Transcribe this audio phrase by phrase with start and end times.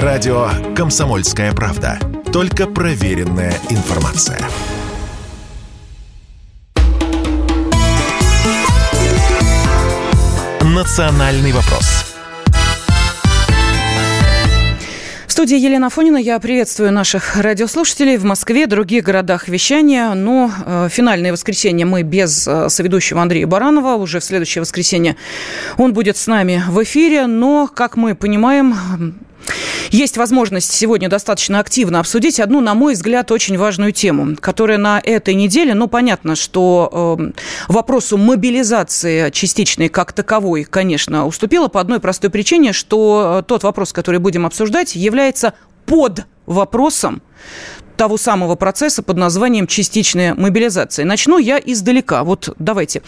[0.00, 1.98] Радио «Комсомольская правда».
[2.32, 4.38] Только проверенная информация.
[10.62, 12.06] «Национальный вопрос»
[15.26, 16.16] В студии Елена Фонина.
[16.16, 20.14] Я приветствую наших радиослушателей в Москве, других городах вещания.
[20.14, 23.96] Но э, финальное воскресенье мы без э, соведущего Андрея Баранова.
[23.96, 25.16] Уже в следующее воскресенье
[25.76, 27.26] он будет с нами в эфире.
[27.26, 28.74] Но, как мы понимаем,
[29.90, 35.00] есть возможность сегодня достаточно активно обсудить одну, на мой взгляд, очень важную тему, которая на
[35.02, 37.32] этой неделе, ну, понятно, что э,
[37.68, 43.92] вопросу мобилизации частичной как таковой, конечно, уступила по одной простой причине, что э, тот вопрос,
[43.92, 45.54] который будем обсуждать, является
[45.86, 47.22] под вопросом
[47.96, 51.04] того самого процесса под названием частичная мобилизация.
[51.04, 52.24] Начну я издалека.
[52.24, 53.02] Вот давайте.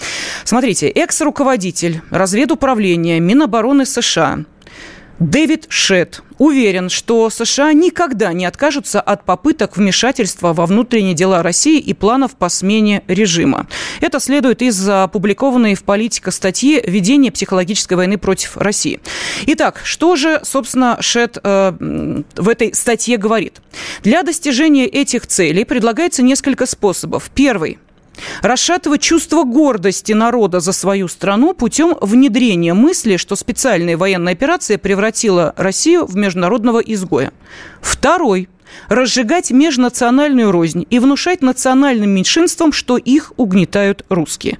[0.44, 4.44] Смотрите, экс-руководитель разведуправления Минобороны США
[5.20, 11.78] Дэвид Шет уверен, что США никогда не откажутся от попыток вмешательства во внутренние дела России
[11.78, 13.68] и планов по смене режима.
[14.00, 19.00] Это следует из опубликованной в «Политика» статьи «Ведение психологической войны против России».
[19.46, 21.72] Итак, что же, собственно, Шет э,
[22.36, 23.60] в этой статье говорит?
[24.02, 27.30] Для достижения этих целей предлагается несколько способов.
[27.34, 27.78] Первый–
[28.42, 35.54] Расшатывать чувство гордости народа за свою страну путем внедрения мысли, что специальная военная операция превратила
[35.56, 37.32] Россию в международного изгоя.
[37.80, 38.48] Второй
[38.88, 44.58] разжигать межнациональную рознь и внушать национальным меньшинствам, что их угнетают русские.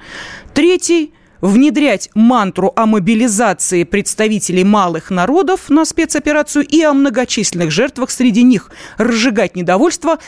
[0.54, 8.42] Третий внедрять мантру о мобилизации представителей малых народов на спецоперацию и о многочисленных жертвах среди
[8.42, 10.18] них, разжигать недовольство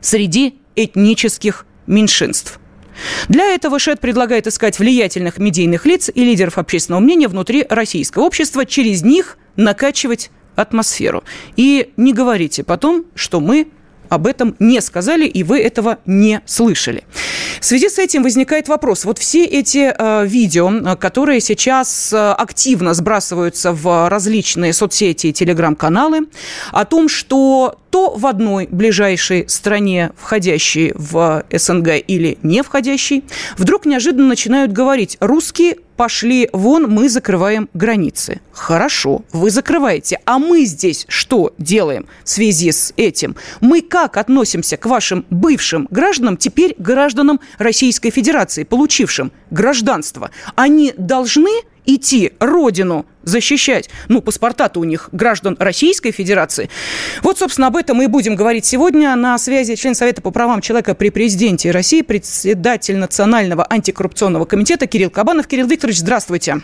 [0.00, 2.57] среди этнических меньшинств.
[3.28, 8.64] Для этого ШЭД предлагает искать влиятельных медийных лиц и лидеров общественного мнения внутри российского общества,
[8.64, 11.24] через них накачивать атмосферу.
[11.56, 13.68] И не говорите потом, что мы
[14.08, 17.04] об этом не сказали, и вы этого не слышали.
[17.60, 19.04] В связи с этим возникает вопрос.
[19.04, 26.28] Вот все эти э, видео, которые сейчас э, активно сбрасываются в различные соцсети и телеграм-каналы,
[26.72, 33.24] о том, что то в одной ближайшей стране, входящей в СНГ или не входящей,
[33.56, 38.40] вдруг неожиданно начинают говорить, русские пошли вон, мы закрываем границы.
[38.52, 40.20] Хорошо, вы закрываете.
[40.24, 43.34] А мы здесь что делаем в связи с этим?
[43.60, 50.30] Мы как относимся к вашим бывшим гражданам, теперь гражданам Российской Федерации, получившим гражданство?
[50.54, 51.50] Они должны
[51.88, 53.90] идти родину защищать.
[54.08, 56.70] Ну, паспорта-то у них граждан Российской Федерации.
[57.22, 59.16] Вот, собственно, об этом мы и будем говорить сегодня.
[59.16, 65.10] На связи член Совета по правам человека при президенте России, председатель Национального антикоррупционного комитета Кирилл
[65.10, 65.46] Кабанов.
[65.48, 66.62] Кирилл Викторович, здравствуйте.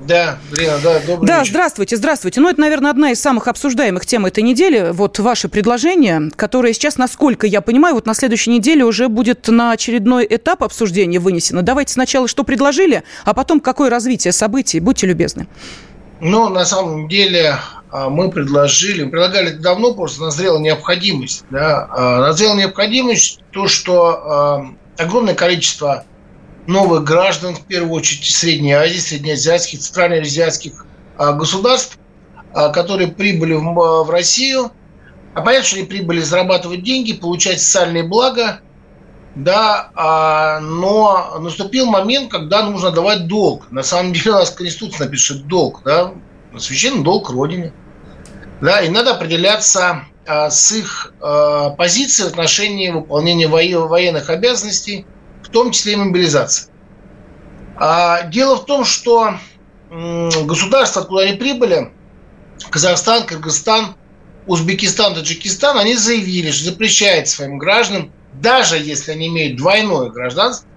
[0.00, 1.50] Да, Лена, да, добрый Да, вечер.
[1.50, 2.40] здравствуйте, здравствуйте.
[2.40, 4.90] Ну, это, наверное, одна из самых обсуждаемых тем этой недели.
[4.92, 9.70] Вот ваше предложение, которое сейчас, насколько я понимаю, вот на следующей неделе уже будет на
[9.70, 11.62] очередной этап обсуждения вынесено.
[11.62, 14.80] Давайте сначала что предложили, а потом какое развитие событий.
[14.80, 15.46] Будьте любезны.
[16.20, 17.58] Ну, на самом деле,
[17.90, 21.44] а, мы предложили, мы предлагали это давно, просто назрела необходимость.
[21.50, 21.88] Да?
[21.90, 24.66] А, назрела необходимость то, что а,
[24.96, 26.04] огромное количество
[26.66, 30.86] новых граждан, в первую очередь Средней Азии, среднеазиатских, центральноазиатских
[31.18, 31.98] государств,
[32.52, 34.72] которые прибыли в Россию.
[35.34, 38.60] А понятно, что они прибыли зарабатывать деньги, получать социальные блага,
[39.34, 43.70] да, но наступил момент, когда нужно давать долг.
[43.72, 46.12] На самом деле у нас Конституция напишет долг, да,
[46.56, 47.72] священный долг Родине.
[48.60, 51.12] Да, и надо определяться с их
[51.76, 55.04] позицией в отношении выполнения военных обязанностей
[55.54, 56.70] том числе и мобилизация.
[57.76, 59.34] А дело в том, что
[59.90, 61.92] государства, откуда они прибыли,
[62.70, 63.94] Казахстан, Кыргызстан,
[64.46, 70.68] Узбекистан, Таджикистан, они заявили, что запрещает своим гражданам, даже если они имеют двойное гражданство,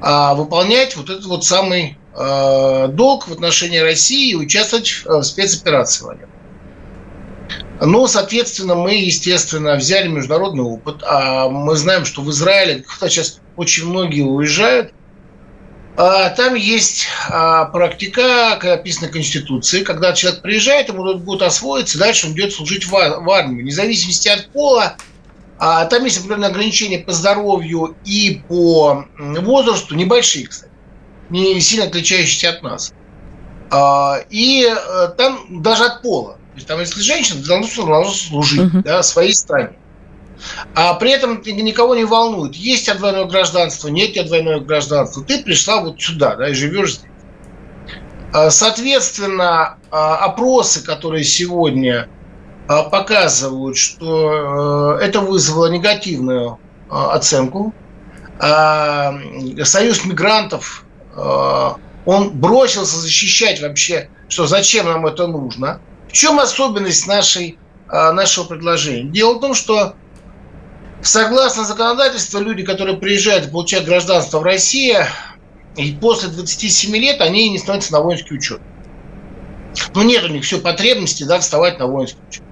[0.00, 6.04] а, выполнять вот этот вот самый а, долг в отношении России и участвовать в спецоперации
[6.04, 6.28] военной.
[7.84, 11.02] Ну, соответственно, мы, естественно, взяли международный опыт.
[11.02, 14.92] А мы знаем, что в Израиле, куда сейчас очень многие уезжают,
[15.96, 22.34] а там есть а, практика, в Конституции, когда человек приезжает, ему будет освоиться, дальше он
[22.34, 23.62] идет служить в армию.
[23.62, 24.96] Вне зависимости от пола,
[25.58, 30.72] а там есть определенные ограничения по здоровью и по возрасту, небольшие, кстати,
[31.30, 32.92] не сильно отличающиеся от нас.
[34.30, 36.38] И э, там даже от пола.
[36.52, 38.82] То есть там, если женщина, то должна, должна служить uh-huh.
[38.82, 39.72] да, своей стране.
[40.74, 44.60] А при этом никого не волнует, есть у тебя двойное гражданство, нет у тебя двойное
[44.60, 45.24] гражданство.
[45.24, 47.10] Ты пришла вот сюда, да, и живешь здесь.
[48.32, 52.08] А, соответственно, а, опросы, которые сегодня
[52.66, 56.58] показывают, что это вызвало негативную
[56.88, 57.74] оценку.
[58.38, 60.84] Союз мигрантов,
[61.14, 65.80] он бросился защищать вообще, что зачем нам это нужно.
[66.12, 69.10] В чем особенность нашей, нашего предложения?
[69.10, 69.96] Дело в том, что
[71.02, 74.96] Согласно законодательству, люди, которые приезжают и получают гражданство в России,
[75.76, 78.60] и после 27 лет они не становятся на воинский учет.
[79.94, 82.44] Ну, нет у них все потребности да, вставать на воинский учет.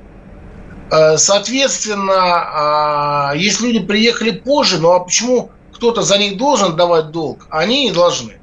[0.91, 7.13] Э, соответственно, а, если люди приехали позже, ну а почему кто-то за них должен давать
[7.13, 8.40] долг, а они не должны?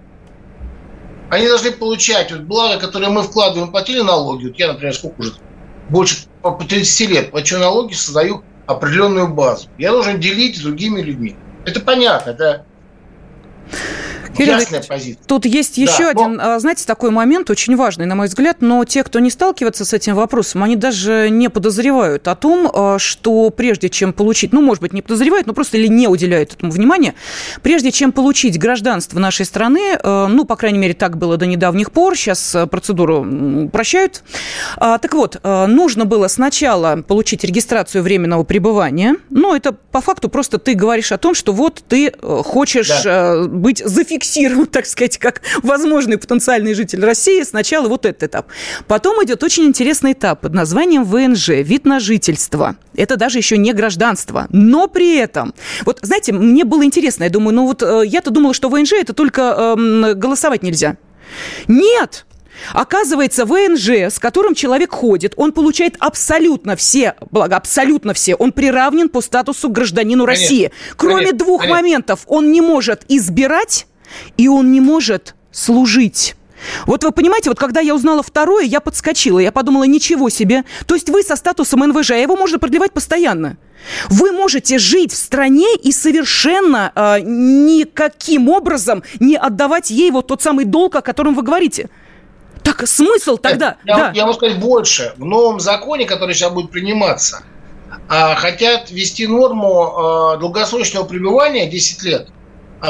[1.30, 4.48] Они должны получать вот благо, которые мы вкладываем, платили налоги.
[4.48, 5.34] Вот я, например, сколько уже?
[5.90, 9.68] Больше по 30 лет плачу налоги, создаю определенную базу.
[9.78, 11.36] Я должен делить с другими людьми.
[11.66, 12.66] Это понятно, это
[14.36, 15.24] Кирилл, Ясная позиция.
[15.28, 16.10] Тут есть да, еще но...
[16.10, 19.86] один, а, знаете, такой момент, очень важный, на мой взгляд, но те, кто не сталкивается
[19.86, 24.62] с этим вопросом, они даже не подозревают о том, а, что прежде чем получить, ну,
[24.62, 27.14] может быть, не подозревают, но просто или не уделяют этому внимания,
[27.62, 31.92] прежде чем получить гражданство нашей страны, а, ну, по крайней мере, так было до недавних
[31.92, 34.24] пор, сейчас процедуру прощают.
[34.78, 40.74] Так вот, нужно было сначала получить регистрацию временного пребывания, ну, это по факту просто ты
[40.74, 43.46] говоришь о том, что вот ты хочешь да.
[43.48, 48.48] быть зафиксирован зафиксирован, так сказать, как возможный потенциальный житель России, сначала вот этот этап.
[48.88, 52.75] Потом идет очень интересный этап под названием ВНЖ, вид на жительство.
[52.96, 54.48] Это даже еще не гражданство.
[54.50, 55.54] Но при этом,
[55.86, 59.14] вот знаете, мне было интересно, я думаю, ну вот э, я-то думала, что ВНЖ это
[59.14, 60.98] только э, голосовать нельзя.
[61.68, 62.25] Нет,
[62.74, 68.36] Оказывается, ВНЖ, с которым человек ходит, он получает абсолютно все блага, абсолютно все.
[68.36, 70.72] Он приравнен по статусу гражданину конечно, России.
[70.96, 71.81] Кроме конечно, двух конечно.
[71.81, 73.88] моментов, он не может избирать
[74.38, 76.36] и он не может служить.
[76.86, 79.39] Вот вы понимаете, вот когда я узнала второе, я подскочила.
[79.39, 80.63] Я подумала, ничего себе.
[80.86, 83.57] То есть вы со статусом НВЖ, а его можно продлевать постоянно.
[84.09, 90.42] Вы можете жить в стране и совершенно э, никаким образом не отдавать ей вот тот
[90.42, 91.89] самый долг, о котором вы говорите.
[92.63, 93.77] Так смысл тогда?
[93.86, 94.12] Я, да.
[94.13, 95.13] я могу сказать больше.
[95.18, 97.44] В новом законе, который сейчас будет приниматься,
[98.09, 102.37] э, хотят ввести норму э, долгосрочного пребывания 10 лет а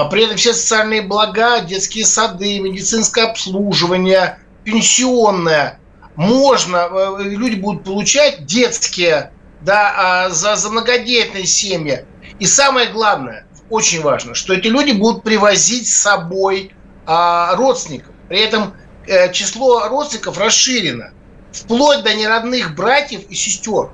[0.10, 5.80] при этом все социальные блага, детские сады, медицинское обслуживание, пенсионное,
[6.18, 9.31] можно, э, люди будут получать детские,
[9.62, 12.06] да, а, за, за многодетные семьи.
[12.39, 16.72] И самое главное, очень важно, что эти люди будут привозить с собой
[17.06, 18.13] а, родственников.
[18.28, 18.74] При этом
[19.06, 21.12] э, число родственников расширено,
[21.51, 23.92] вплоть до неродных братьев и сестер.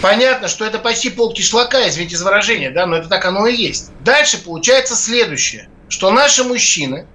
[0.00, 3.54] Понятно, что это почти пол кишлака, извините за выражение, да, но это так оно и
[3.54, 3.90] есть.
[4.00, 7.06] Дальше получается следующее, что наши мужчины,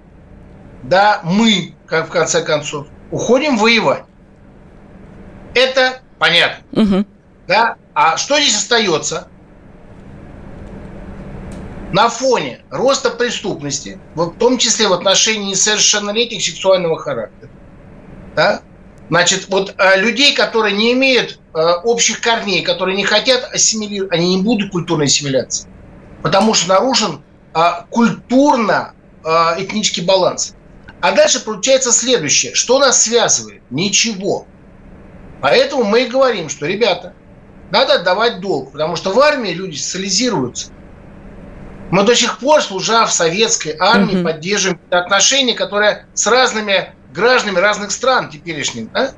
[0.82, 4.04] да, мы, как в конце концов, уходим воевать.
[5.54, 6.64] Это понятно.
[6.72, 7.06] Угу.
[7.46, 7.76] Да?
[7.94, 9.28] А что здесь остается?
[11.92, 17.50] На фоне роста преступности, в том числе в отношении несовершеннолетних сексуального характера,
[18.34, 18.62] да?
[19.10, 24.36] Значит, вот а, людей, которые не имеют а, общих корней, которые не хотят ассимилировать, они
[24.36, 25.68] не будут культурной ассимиляции.
[26.22, 27.20] Потому что нарушен
[27.52, 30.54] а, культурно-этнический баланс.
[31.00, 32.54] А дальше получается следующее.
[32.54, 33.60] Что нас связывает?
[33.70, 34.46] Ничего.
[35.42, 37.12] Поэтому мы и говорим, что, ребята,
[37.70, 40.72] надо отдавать долг, потому что в армии люди социализируются.
[41.90, 44.24] Мы до сих пор, служа в советской армии, угу.
[44.24, 48.90] поддерживаем отношения, которые с разными гражданами разных стран теперешних.
[48.92, 49.12] Да?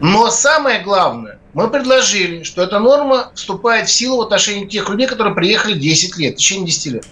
[0.00, 5.06] Но самое главное, мы предложили, что эта норма вступает в силу в отношении тех людей,
[5.06, 7.06] которые приехали 10 лет, в течение 10 лет.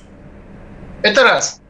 [1.02, 1.60] Это раз.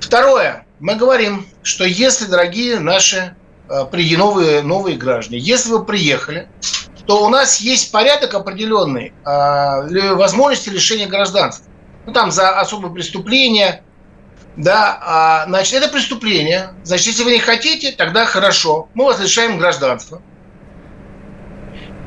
[0.00, 0.64] Второе.
[0.78, 3.34] Мы говорим, что если, дорогие наши
[3.68, 6.48] э, новые, новые граждане, если вы приехали,
[7.06, 11.66] то у нас есть порядок определенный э, возможности лишения гражданства.
[12.04, 13.82] Ну, там за особые преступления,
[14.56, 16.70] да, а, значит, это преступление.
[16.82, 18.88] Значит, если вы не хотите, тогда хорошо.
[18.94, 20.22] Мы вас лишаем гражданства.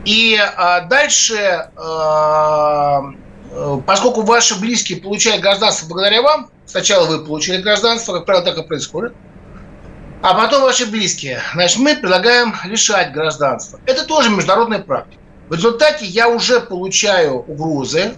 [0.04, 3.04] И а, дальше, а,
[3.86, 8.68] поскольку ваши близкие получают гражданство благодаря вам, сначала вы получили гражданство, как правило, так и
[8.68, 9.14] происходит,
[10.24, 13.80] а потом ваши близкие, значит, мы предлагаем лишать гражданства.
[13.86, 15.22] Это тоже международная практика.
[15.50, 18.16] В результате я уже получаю угрозы,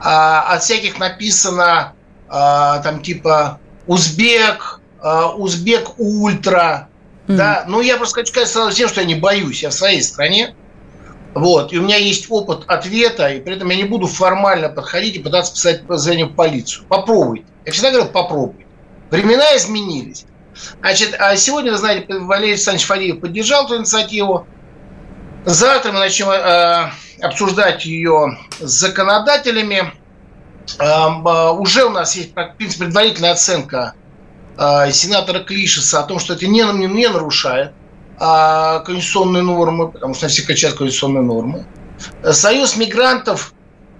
[0.00, 1.94] а, от всяких написано
[2.28, 6.88] а, там типа узбек, а, узбек ультра,
[7.26, 7.36] mm-hmm.
[7.36, 10.02] да, ну я просто хочу сказать сразу всем, что я не боюсь, я в своей
[10.02, 10.54] стране,
[11.34, 15.16] вот, и у меня есть опыт ответа, и при этом я не буду формально подходить
[15.16, 16.86] и пытаться писать позвонение в полицию.
[16.88, 17.44] Попробуйте.
[17.66, 18.66] Я всегда говорю, попробуйте.
[19.10, 20.26] Времена изменились.
[20.80, 24.46] Значит, а сегодня, вы знаете, Валерий Александрович Фадеев поддержал эту инициативу.
[25.44, 29.92] Завтра мы начнем э, обсуждать ее с законодателями.
[30.78, 33.94] Э, уже у нас есть, в принципе, предварительная оценка
[34.56, 37.72] э, сенатора Клишеса о том, что это не, не, нарушает
[38.18, 41.66] э, конституционные нормы, потому что все качают конституционные нормы.
[42.32, 43.52] Союз мигрантов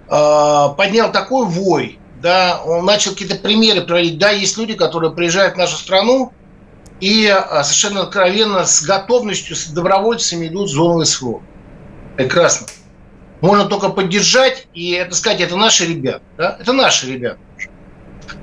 [0.07, 4.19] поднял такой вой, да, он начал какие-то примеры приводить.
[4.19, 6.31] Да, есть люди, которые приезжают в нашу страну,
[6.99, 11.41] и а, совершенно откровенно с готовностью, с добровольцами идут в зону СВО.
[12.15, 12.67] Прекрасно.
[13.45, 16.23] Можно только поддержать и это сказать, это наши ребята.
[16.35, 16.57] Да?
[16.59, 17.37] Это наши ребята.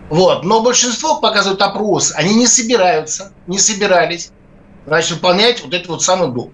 [0.09, 0.45] Вот.
[0.45, 4.31] Но большинство показывают опрос, они не собираются, не собирались
[4.87, 6.53] значит, выполнять вот этот вот самый долг.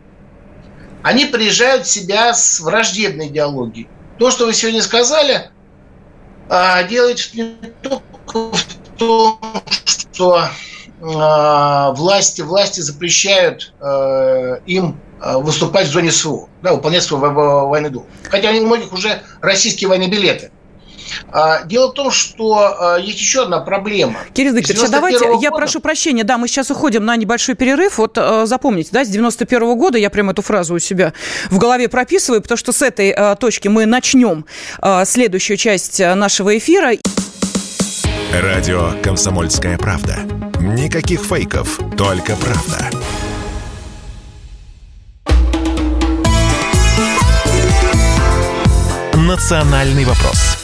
[1.03, 3.87] Они приезжают в себя с враждебной идеологией.
[4.19, 5.51] То, что вы сегодня сказали,
[6.49, 9.39] а, делает не только в том,
[9.85, 10.49] что
[11.01, 18.07] власти, власти запрещают э, им э, выступать в зоне СВО, да, выполнять свой военный долг.
[18.29, 20.51] Хотя у многих уже российские военные билеты.
[21.31, 24.17] А, дело в том, что э, есть еще одна проблема.
[24.35, 25.43] Кирилл Викторович, а давайте, года...
[25.43, 27.99] я прошу прощения, да, мы сейчас уходим на небольшой перерыв.
[27.99, 31.15] Вот запомните, да, с 91 -го года я прям эту фразу у себя
[31.51, 34.45] в голове прописываю, потому что с этой точки мы начнем
[35.05, 36.93] следующую часть нашего эфира.
[38.33, 40.19] Радио «Комсомольская правда».
[40.61, 42.91] Никаких фейков, только правда.
[49.15, 50.59] «Национальный вопрос».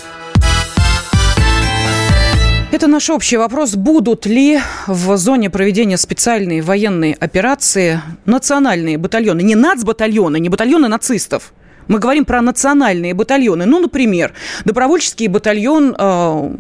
[2.71, 3.77] Это наш общий вопрос.
[3.77, 9.41] Будут ли в зоне проведения специальной военной операции национальные батальоны?
[9.41, 11.55] Не нацбатальоны, не батальоны нацистов.
[11.89, 13.65] Мы говорим про национальные батальоны.
[13.65, 14.33] Ну, например,
[14.65, 16.57] добровольческий батальон э,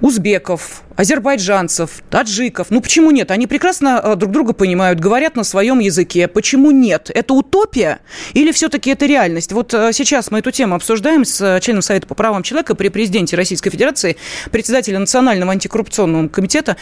[0.00, 2.66] узбеков, азербайджанцев, таджиков.
[2.70, 3.30] Ну почему нет?
[3.30, 6.26] Они прекрасно э, друг друга понимают, говорят на своем языке.
[6.26, 7.08] Почему нет?
[7.14, 8.00] Это утопия
[8.34, 9.52] или все-таки это реальность?
[9.52, 12.88] Вот э, сейчас мы эту тему обсуждаем с э, членом Совета по правам человека при
[12.88, 14.16] президенте Российской Федерации,
[14.50, 16.76] председателем Национального антикоррупционного комитета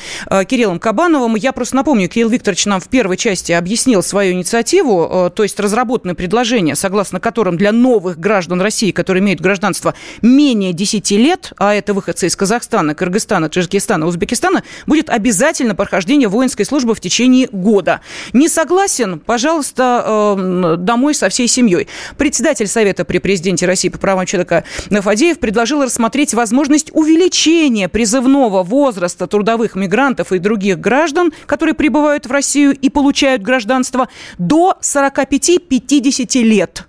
[0.49, 1.35] Кириллом Кабановым.
[1.35, 6.15] Я просто напомню, Кирилл Викторович нам в первой части объяснил свою инициативу, то есть разработанное
[6.15, 11.93] предложение, согласно которым для новых граждан России, которые имеют гражданство менее 10 лет, а это
[11.93, 18.01] выходцы из Казахстана, Кыргызстана, Таджикистана, Узбекистана будет обязательно прохождение воинской службы в течение года.
[18.33, 19.21] Не согласен?
[19.21, 21.87] Пожалуйста, э, домой со всей семьей.
[22.19, 29.29] Председатель Совета при президенте России по правам человека Фадеев предложил рассмотреть возможность увеличения призывного возраста
[29.29, 34.09] трудовых мигрантов и других граждан, которые прибывают в Россию и получают гражданство,
[34.39, 36.87] до 45-50 лет.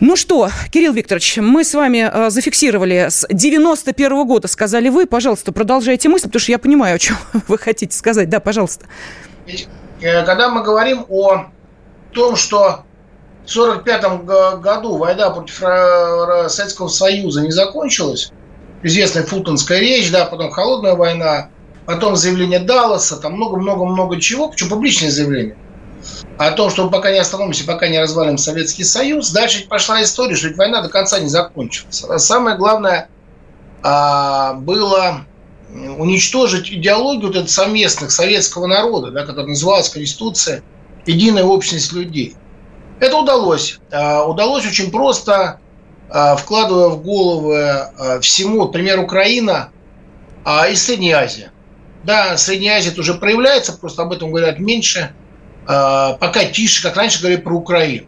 [0.00, 5.06] Ну что, Кирилл Викторович, мы с вами э, зафиксировали с 91 -го года, сказали вы.
[5.06, 7.16] Пожалуйста, продолжайте мысль, потому что я понимаю, о чем
[7.48, 8.28] вы хотите сказать.
[8.28, 8.86] Да, пожалуйста.
[10.00, 11.46] Э, когда мы говорим о
[12.12, 12.84] том, что
[13.44, 15.56] в 1945 году война против
[16.52, 18.30] Советского Союза не закончилась,
[18.84, 21.48] известная Фултонская речь, да, потом холодная война,
[21.86, 25.56] потом заявление Далласа, там много-много-много чего, причем публичные заявления–
[26.38, 29.30] о том, что мы пока не остановимся, пока не развалим Советский Союз.
[29.30, 32.04] Дальше пошла история, что война до конца не закончилась.
[32.18, 33.08] Самое главное
[33.82, 35.24] а, было
[35.98, 40.62] уничтожить идеологию вот этот совместных советского народа, да, который называлась Конституция
[41.06, 42.36] «Единая общность людей».
[43.00, 43.78] Это удалось.
[43.90, 45.58] А, удалось очень просто,
[46.08, 49.70] а, вкладывая в головы всему, например, Украина
[50.70, 51.50] и Средняя Азия.
[52.04, 55.12] Да, Средняя Азия уже проявляется, просто об этом говорят меньше–
[55.68, 58.06] пока тише, как раньше говорили про Украину.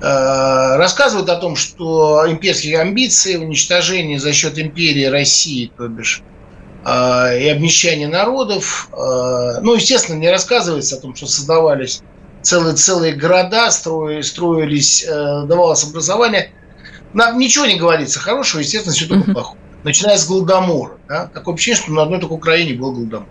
[0.00, 6.22] Э, рассказывают о том, что имперские амбиции, уничтожение за счет империи России, то бишь,
[6.84, 8.88] э, и обнищание народов.
[8.90, 12.02] Ну, естественно, не рассказывается о том, что создавались
[12.40, 16.50] целые, целые города, строились, строились, давалось образование.
[17.12, 19.60] Нам ничего не говорится хорошего, естественно, все только плохое.
[19.84, 20.98] Начиная с Голодомора.
[21.08, 21.26] Да?
[21.26, 23.28] Такое ощущение, что на одной только Украине был Голодомор.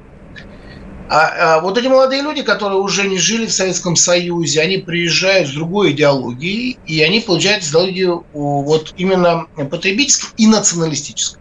[1.13, 5.49] А, а вот эти молодые люди, которые уже не жили в Советском Союзе, они приезжают
[5.49, 11.40] с другой идеологией, и они получают идеологию вот именно потребительской и националистической.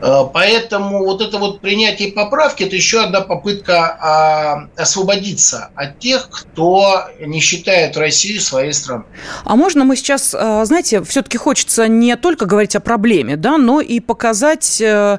[0.00, 6.28] Э, поэтому вот это вот принятие поправки– это еще одна попытка а, освободиться от тех,
[6.30, 9.04] кто не считает Россию своей страной.
[9.44, 13.80] А можно мы сейчас, э, знаете, все-таки хочется не только говорить о проблеме, да, но
[13.80, 15.18] и показать, э,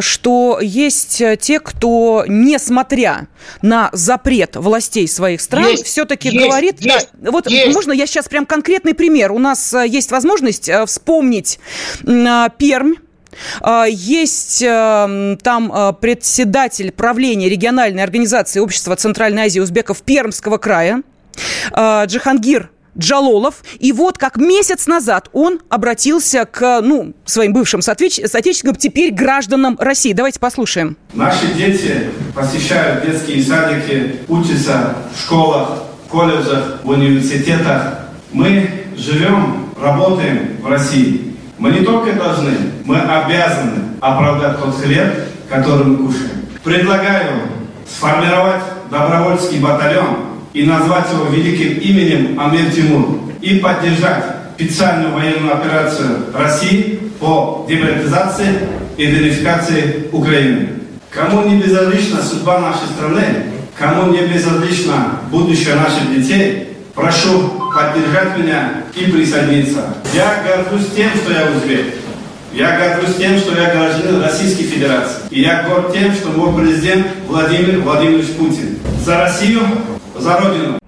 [0.00, 3.28] что есть те, кто, несмотря
[3.62, 6.80] на запрет властей своих стран, все-таки говорит…
[6.80, 7.74] Есть, да, вот есть.
[7.74, 9.32] можно я сейчас прям конкретный пример.
[9.32, 11.58] У нас есть возможность вспомнить
[12.02, 12.94] Пермь,
[13.88, 21.02] есть эм, там э, председатель правления региональной организации общества Центральной Азии узбеков Пермского края.
[21.72, 23.62] э, Джихангир Джалолов.
[23.78, 30.12] И вот как месяц назад он обратился к ну, своим бывшим соотечественникам, теперь гражданам России.
[30.12, 30.96] Давайте послушаем.
[31.14, 38.00] Наши дети посещают детские садики, учатся в школах, колледжах, в университетах.
[38.32, 41.29] Мы живем, работаем в России.
[41.60, 42.52] Мы не только должны,
[42.86, 45.12] мы обязаны оправдать тот хлеб,
[45.46, 46.30] который мы кушаем.
[46.64, 47.32] Предлагаю
[47.86, 50.16] сформировать добровольский батальон
[50.54, 54.24] и назвать его великим именем Амир Тимур и поддержать
[54.54, 58.60] специальную военную операцию России по демократизации
[58.96, 60.68] и идентификации Украины.
[61.10, 63.22] Кому не безразлична судьба нашей страны,
[63.78, 69.94] кому не безразлично будущее наших детей, прошу поддержать меня и присоединиться.
[70.12, 71.94] Я горжусь тем, что я узбек.
[72.52, 75.22] Я горжусь тем, что я гражданин Российской Федерации.
[75.30, 78.78] И я горд тем, что мой президент Владимир Владимирович Путин.
[79.04, 79.60] За Россию,
[80.18, 80.78] за Родину.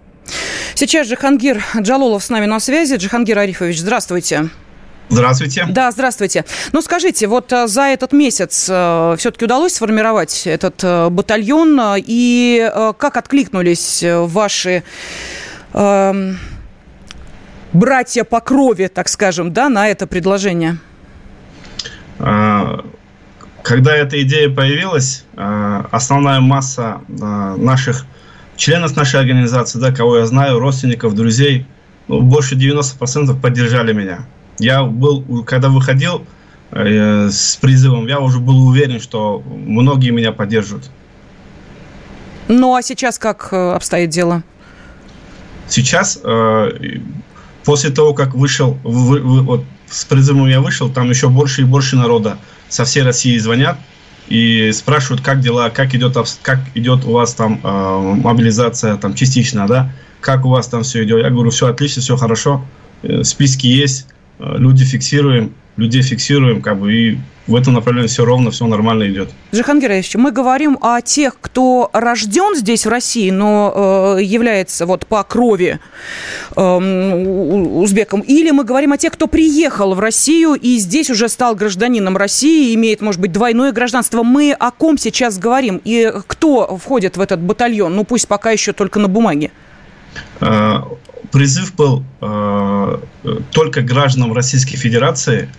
[0.75, 2.97] Сейчас Джихангир Джалолов с нами на связи.
[2.97, 4.50] Джихангир Арифович, здравствуйте.
[5.09, 5.66] Здравствуйте.
[5.68, 6.44] Да, здравствуйте.
[6.73, 12.71] Ну, скажите, вот э, за этот месяц э, все-таки удалось сформировать этот э, батальон, и
[12.97, 14.85] как откликнулись ваши
[15.73, 16.33] э,
[17.73, 20.79] братья по крови, так скажем, да, на это предложение?
[22.19, 22.85] А,
[23.62, 28.05] когда эта идея появилась, основная масса наших
[28.57, 31.67] членов нашей организации, да, кого я знаю, родственников, друзей,
[32.09, 34.26] ну, больше 90% поддержали меня.
[34.59, 36.25] Я был, когда выходил
[36.71, 40.91] э, с призывом, я уже был уверен, что многие меня поддержат.
[42.49, 44.43] Ну, а сейчас как э, обстоит дело?
[45.69, 46.71] Сейчас, э,
[47.64, 51.64] после того, как вышел, вы, вы, вот с призывом я вышел, там еще больше и
[51.64, 52.38] больше народа
[52.69, 53.78] со всей России звонят,
[54.28, 59.66] и спрашивают, как дела, как идет, как идет у вас там э, мобилизация там частично,
[59.66, 61.23] да, как у вас там все идет.
[61.23, 62.64] Я говорю, все отлично, все хорошо,
[63.02, 64.06] э, списки есть,
[64.39, 69.08] э, люди фиксируем, людей фиксируем, как бы, и в этом направлении все ровно, все нормально
[69.08, 69.30] идет.
[69.52, 75.06] Джихан Гераевич, мы говорим о тех, кто рожден здесь в России, но э, является вот
[75.06, 75.80] по крови
[76.54, 81.56] э, узбеком, или мы говорим о тех, кто приехал в Россию и здесь уже стал
[81.56, 84.23] гражданином России, имеет, может быть, двойное гражданство.
[84.23, 87.97] Мы о ком сейчас говорим и кто входит в этот батальон?
[87.97, 89.50] Ну, пусть пока еще только на бумаге.
[90.41, 90.80] Э,
[91.32, 92.51] призыв был э,
[93.52, 95.49] только гражданам Российской Федерации–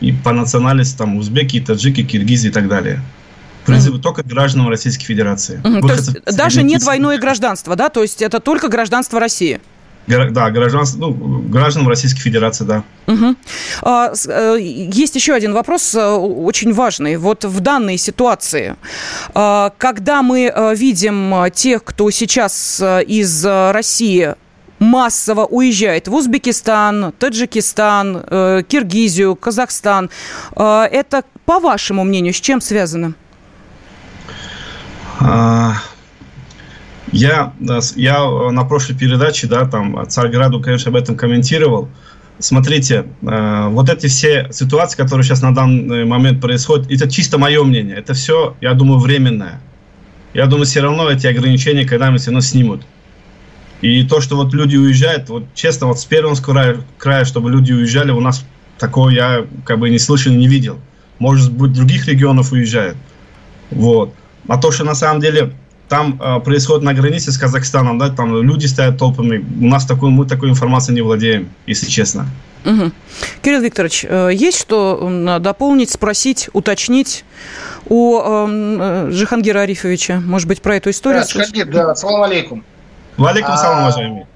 [0.00, 3.00] и по национальности там узбеки, таджики, киргизы и так далее.
[3.64, 4.02] Призывы mm.
[4.02, 5.60] только гражданам Российской Федерации.
[5.62, 5.80] Mm.
[5.80, 7.88] То есть даже не двойное гражданство, да?
[7.88, 9.60] То есть это только гражданство России?
[10.06, 11.12] Да, гражданство, ну,
[11.48, 12.84] гражданам Российской Федерации, да.
[13.06, 13.36] Угу.
[13.80, 14.12] А,
[14.58, 17.16] есть еще один вопрос, э, очень важный.
[17.16, 18.76] Вот в данной ситуации,
[19.32, 24.34] а, когда мы э, видим тех, кто сейчас из России
[24.78, 30.10] массово уезжает в Узбекистан, Таджикистан, э, Киргизию, Казахстан.
[30.56, 33.14] Э, это, по вашему мнению, с чем связано?
[35.20, 35.74] А,
[37.12, 37.52] я,
[37.96, 41.88] я на прошлой передаче, да, там, Царьграду, конечно, об этом комментировал.
[42.40, 47.62] Смотрите, э, вот эти все ситуации, которые сейчас на данный момент происходят, это чисто мое
[47.62, 47.96] мнение.
[47.96, 49.60] Это все, я думаю, временное.
[50.34, 52.82] Я думаю, все равно эти ограничения когда-нибудь все равно снимут.
[53.84, 57.74] И то, что вот люди уезжают, вот честно, вот с Пермского края, края, чтобы люди
[57.74, 58.42] уезжали, у нас
[58.78, 60.78] такого я как бы не слышал, не видел.
[61.18, 62.96] Может быть, других регионов уезжают.
[63.70, 64.14] Вот.
[64.48, 65.52] А то, что на самом деле
[65.90, 70.08] там э, происходит на границе с Казахстаном, да, там люди стоят толпами, у нас такой,
[70.08, 72.26] мы такой информацией не владеем, если честно.
[72.64, 72.90] Угу.
[73.42, 77.26] Кирилл Викторович, э, есть что дополнить, спросить, уточнить
[77.86, 81.20] у э, Жихангира Арифовича, может быть, про эту историю?
[81.20, 82.64] Да, Джихангир, да, ассаламу алейкум.
[83.16, 84.26] Валикум салам, а, уважаемый.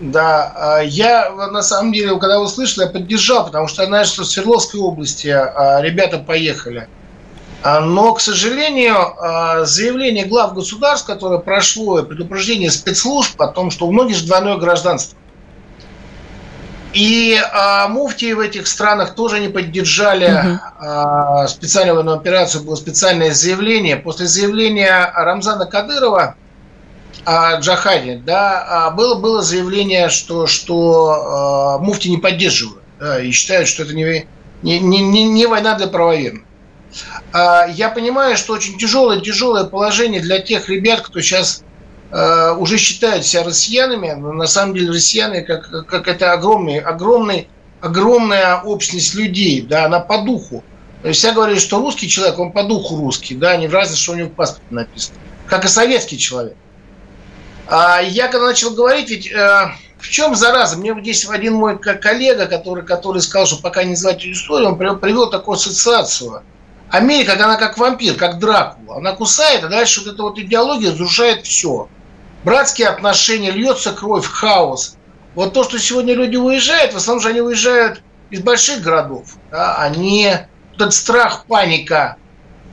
[0.00, 4.22] Да, а, я на самом деле, когда услышал, я поддержал, потому что я знаю, что
[4.22, 6.88] в Свердловской области а, ребята поехали.
[7.64, 9.16] Но, к сожалению,
[9.66, 15.18] заявление глав государств, которое прошло, предупреждение спецслужб о том, что у многих же двойное гражданство.
[16.92, 20.60] И а, муфтии в этих странах тоже не поддержали угу.
[20.78, 22.62] а, специальную военную операцию.
[22.62, 23.96] Было специальное заявление.
[23.96, 26.36] После заявления Рамзана Кадырова–
[27.24, 33.30] о джахаде, да, а было, было заявление, что, что э, муфти не поддерживают, да, и
[33.30, 34.26] считают, что это не,
[34.62, 36.44] не, не, не война для правоверных.
[37.32, 41.62] А, я понимаю, что очень тяжелое, тяжелое положение для тех ребят, кто сейчас
[42.10, 47.48] э, уже считают себя россиянами, но на самом деле россияне, как, как это огромный, огромный,
[47.80, 50.64] огромная общность людей, да, она по духу.
[51.02, 54.00] То есть я говорю, что русский человек, он по духу русский, да, не в разнице,
[54.00, 55.18] что у него в паспорте написано.
[55.46, 56.56] Как и советский человек.
[57.70, 60.78] А я когда начал говорить, ведь э, в чем зараза?
[60.78, 65.28] Мне здесь один мой коллега, который, который сказал, что пока не знать историю, он привел,
[65.28, 66.42] такую ассоциацию.
[66.88, 68.96] Америка, она как вампир, как Дракула.
[68.96, 71.88] Она кусает, а дальше вот эта вот идеология разрушает все.
[72.42, 74.96] Братские отношения, льется кровь, хаос.
[75.34, 78.00] Вот то, что сегодня люди уезжают, в основном же они уезжают
[78.30, 79.34] из больших городов.
[79.50, 80.32] Да, они,
[80.70, 82.16] вот этот страх, паника.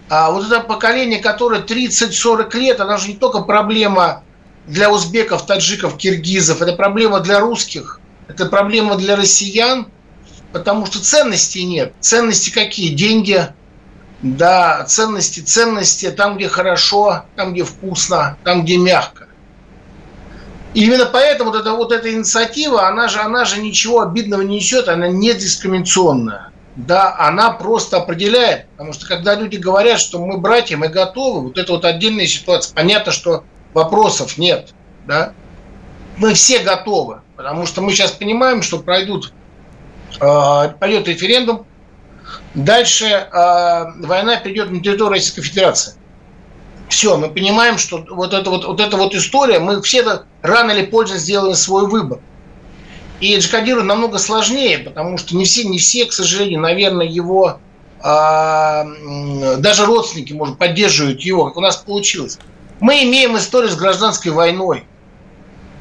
[0.07, 4.23] А вот это поколение, которое 30-40 лет, она же не только проблема
[4.67, 9.87] для узбеков, таджиков, киргизов, это проблема для русских, это проблема для россиян,
[10.51, 11.93] потому что ценностей нет.
[11.99, 12.93] Ценности какие?
[12.93, 13.47] Деньги,
[14.21, 19.27] да, ценности, ценности там, где хорошо, там, где вкусно, там, где мягко.
[20.73, 24.57] И именно поэтому вот эта, вот эта инициатива, она же, она же ничего обидного не
[24.57, 26.51] несет, она не дискриминационная.
[26.75, 31.57] Да, она просто определяет, потому что когда люди говорят, что мы братья, мы готовы, вот
[31.57, 32.75] это вот отдельная ситуация.
[32.75, 34.73] Понятно, что вопросов нет,
[35.05, 35.33] да.
[36.17, 39.33] Мы все готовы, потому что мы сейчас понимаем, что пройдут,
[40.19, 41.67] э, пойдет референдум,
[42.55, 45.95] дальше э, война перейдет на территорию Российской Федерации.
[46.87, 50.03] Все, мы понимаем, что вот эта вот, вот эта вот история, мы все
[50.41, 52.19] рано или поздно сделаем свой выбор.
[53.19, 57.59] И Джакадиру намного сложнее, потому что не все, не все, к сожалению, наверное, его
[58.01, 58.85] а,
[59.57, 62.37] даже родственники, может, поддерживают его, как у нас получилось.
[62.79, 64.85] Мы имеем историю с гражданской войной.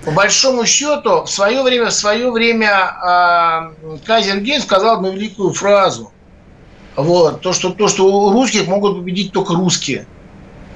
[0.04, 3.72] По большому счету, в свое время, в свое время а,
[4.04, 6.12] Казинген сказал одну великую фразу.
[6.94, 10.06] Вот, то, что, то, что у русских могут победить только русские.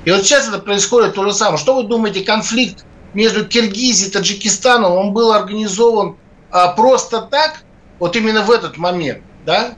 [0.04, 1.59] И вот сейчас это происходит то же самое.
[1.59, 6.16] Что вы думаете, конфликт между Киргизией и Таджикистаном, он был организован
[6.50, 7.62] а, просто так,
[7.98, 9.74] вот именно в этот момент, да?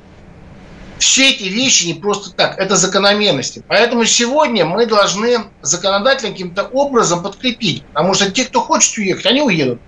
[1.01, 3.65] Все эти вещи не просто так, это закономерности.
[3.67, 9.41] Поэтому сегодня мы должны законодательно каким-то образом подкрепить, потому что те, кто хочет уехать, они
[9.41, 9.81] уедут.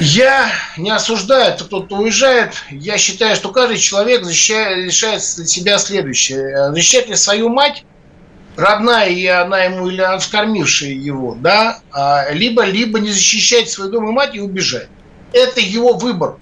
[0.00, 2.54] Я не осуждаю тот, кто уезжает.
[2.70, 4.86] Я считаю, что каждый человек защищает,
[5.36, 6.72] для себя следующее.
[6.72, 7.84] Защищать ли свою мать,
[8.56, 14.08] родная и она ему или вскормившая его, да, а, либо, либо не защищать свой дом
[14.08, 14.88] и мать и убежать.
[15.34, 16.38] Это его выбор.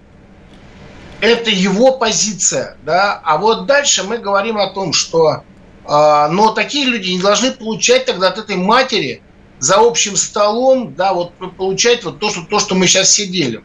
[1.20, 3.20] Это его позиция, да.
[3.24, 5.42] А вот дальше мы говорим о том, что,
[5.85, 9.22] э, но такие люди не должны получать тогда от этой матери
[9.59, 13.64] за общим столом, да, вот получать вот то, что, то, что мы сейчас все делим.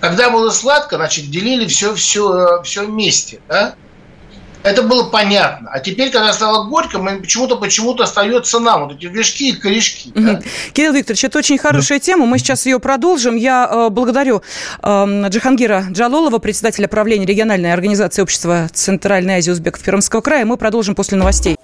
[0.00, 3.76] Когда было сладко, значит, делили все, все, все вместе, да.
[4.62, 5.70] Это было понятно.
[5.72, 10.10] А теперь, когда стало горько, мы почему-то почему-то остается нам вот эти вершки и корешки.
[10.14, 10.40] Да?
[10.72, 12.04] Кирилл Викторович, это очень хорошая да.
[12.04, 12.26] тема.
[12.26, 13.36] Мы сейчас ее продолжим.
[13.36, 14.42] Я э, благодарю
[14.82, 20.44] э, Джихангира Джалолова, председателя правления региональной организации общества Центральной Азии Узбеков Пермского края.
[20.44, 21.56] Мы продолжим после новостей.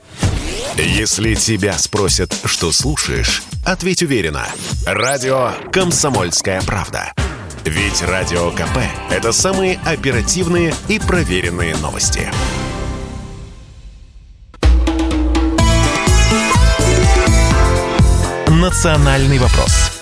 [0.77, 4.47] Если тебя спросят, что слушаешь, ответь уверенно.
[4.87, 7.13] Радио «Комсомольская правда».
[7.65, 8.79] Ведь Радио КП–
[9.11, 12.31] это самые оперативные и проверенные новости.
[18.59, 19.93] «Национальный вопрос».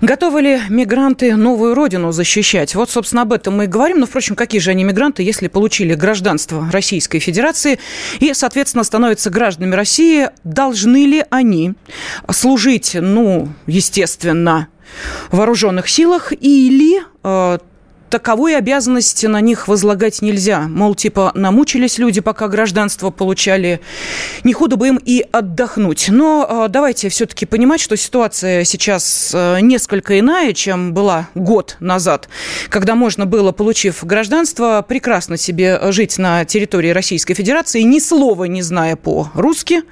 [0.00, 2.74] Готовы ли мигранты новую родину защищать?
[2.74, 4.00] Вот, собственно, об этом мы и говорим.
[4.00, 7.78] Но, впрочем, какие же они мигранты, если получили гражданство Российской Федерации
[8.18, 10.30] и, соответственно, становятся гражданами России?
[10.42, 11.74] Должны ли они
[12.30, 14.68] служить, ну, естественно,
[15.30, 17.58] в вооруженных силах или э,
[18.12, 20.60] таковой обязанности на них возлагать нельзя.
[20.68, 23.80] Мол, типа, намучились люди, пока гражданство получали,
[24.44, 26.08] не худо бы им и отдохнуть.
[26.10, 32.28] Но э, давайте все-таки понимать, что ситуация сейчас э, несколько иная, чем была год назад,
[32.68, 38.60] когда можно было, получив гражданство, прекрасно себе жить на территории Российской Федерации, ни слова не
[38.60, 39.84] зная по-русски,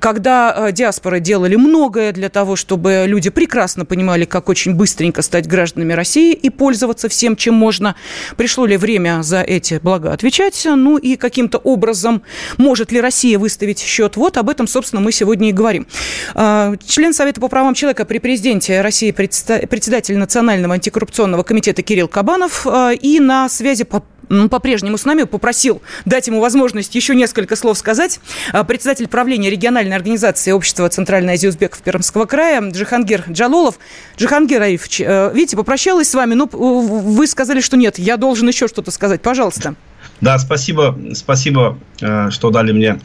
[0.00, 5.46] когда э, диаспоры делали многое для того, чтобы люди прекрасно понимали, как очень быстренько стать
[5.46, 7.94] гражданами России и пользоваться всем, чем можно.
[8.36, 10.66] Пришло ли время за эти блага отвечать?
[10.66, 12.22] Ну и каким-то образом
[12.56, 14.16] может ли Россия выставить счет?
[14.16, 15.86] Вот об этом, собственно, мы сегодня и говорим.
[16.34, 22.66] А, член Совета по правам человека при президенте России, председатель Национального антикоррупционного комитета Кирилл Кабанов
[22.66, 24.02] а, и на связи по
[24.48, 28.20] по-прежнему с нами, попросил дать ему возможность еще несколько слов сказать.
[28.52, 33.78] А, председатель правления региональной организации общества Центральной Азии Узбеков Пермского края Джихангир Джалолов.
[34.16, 38.68] Джихангир Аифович, э, видите, попрощалась с вами, но вы сказали, что нет, я должен еще
[38.68, 39.20] что-то сказать.
[39.20, 39.74] Пожалуйста.
[40.20, 43.00] Да, спасибо, спасибо, э, что дали мне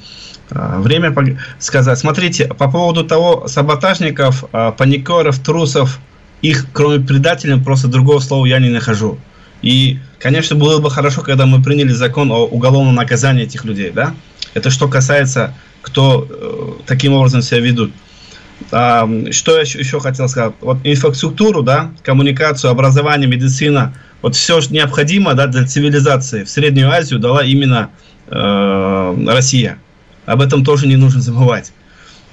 [0.52, 1.16] э, время
[1.58, 1.98] сказать.
[1.98, 6.00] Смотрите, по поводу того саботажников, паникеров, трусов,
[6.42, 9.18] их, кроме предателей, просто другого слова я не нахожу.
[9.66, 14.14] И, конечно, было бы хорошо, когда мы приняли закон о уголовном наказании этих людей, да?
[14.54, 17.92] Это что касается, кто э, таким образом себя ведут.
[18.72, 20.54] А, что я еще хотел сказать?
[20.62, 26.92] Вот инфраструктуру, да, коммуникацию, образование, медицина, вот все, что необходимо да, для цивилизации в Среднюю
[26.92, 27.90] Азию дала именно
[28.28, 29.80] э, Россия.
[30.28, 31.74] Об этом тоже не нужно забывать.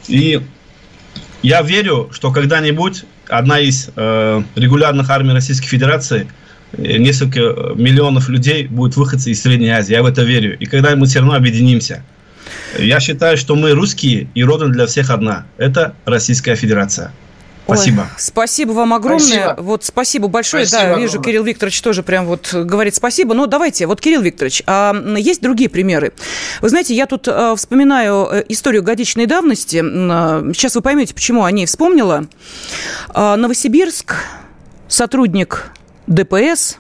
[0.07, 0.43] И
[1.43, 6.29] я верю, что когда-нибудь одна из э, регулярных армий Российской Федерации,
[6.77, 7.41] несколько
[7.75, 9.93] миллионов людей будет выходцы из Средней Азии.
[9.93, 10.57] Я в это верю.
[10.59, 12.03] И когда мы все равно объединимся.
[12.79, 15.47] Я считаю, что мы русские, и родина для всех одна.
[15.59, 17.13] Это Российская Федерация.
[17.65, 18.01] Спасибо.
[18.01, 19.27] Ой, спасибо вам огромное.
[19.27, 19.57] Спасибо.
[19.59, 20.67] Вот спасибо большое.
[20.67, 21.21] Спасибо да, вижу.
[21.21, 23.35] Кирилл Викторович тоже прям вот говорит спасибо.
[23.35, 26.13] Но давайте, вот, Кирилл Викторович, а есть другие примеры.
[26.61, 29.83] Вы знаете, я тут а, вспоминаю э, историю годичной давности.
[29.85, 32.27] А, сейчас вы поймете, почему о ней вспомнила.
[33.11, 34.17] А, Новосибирск,
[34.89, 35.73] сотрудник
[36.07, 36.79] ДПС,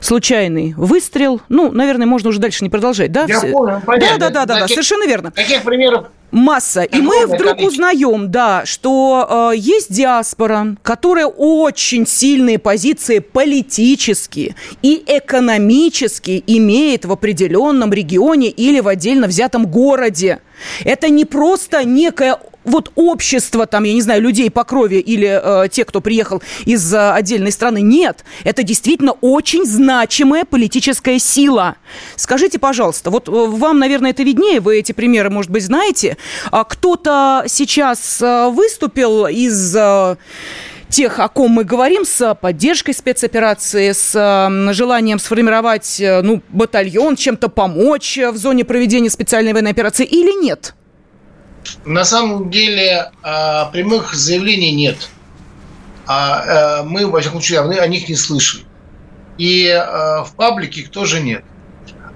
[0.00, 1.40] случайный выстрел.
[1.48, 3.24] Ну, наверное, можно уже дальше не продолжать, да?
[3.26, 4.18] Я понял, понятно.
[4.18, 5.30] Да, да, да, да, да, совершенно верно.
[5.30, 6.82] Каких примеров масса.
[6.82, 15.02] И мы вдруг узнаем, да, что э, есть диаспора, которая очень сильные позиции политические и
[15.06, 20.40] экономически имеет в определенном регионе или в отдельно взятом городе.
[20.84, 25.68] Это не просто некая вот общество, там, я не знаю, людей по крови или э,
[25.68, 27.80] те, кто приехал из э, отдельной страны.
[27.80, 31.76] Нет, это действительно очень значимая политическая сила.
[32.16, 36.16] Скажите, пожалуйста, вот э, вам, наверное, это виднее, вы эти примеры, может быть, знаете.
[36.50, 39.74] А кто-то сейчас э, выступил из...
[39.76, 40.16] Э,
[40.90, 47.48] тех, о ком мы говорим, с поддержкой спецоперации, с э, желанием сформировать ну, батальон, чем-то
[47.48, 50.74] помочь в зоне проведения специальной военной операции или нет?
[51.84, 55.08] На самом деле а, прямых заявлений нет.
[56.06, 58.62] А, а мы, во всяком случае, о них не слышим.
[59.36, 61.42] И в паблике их тоже нет.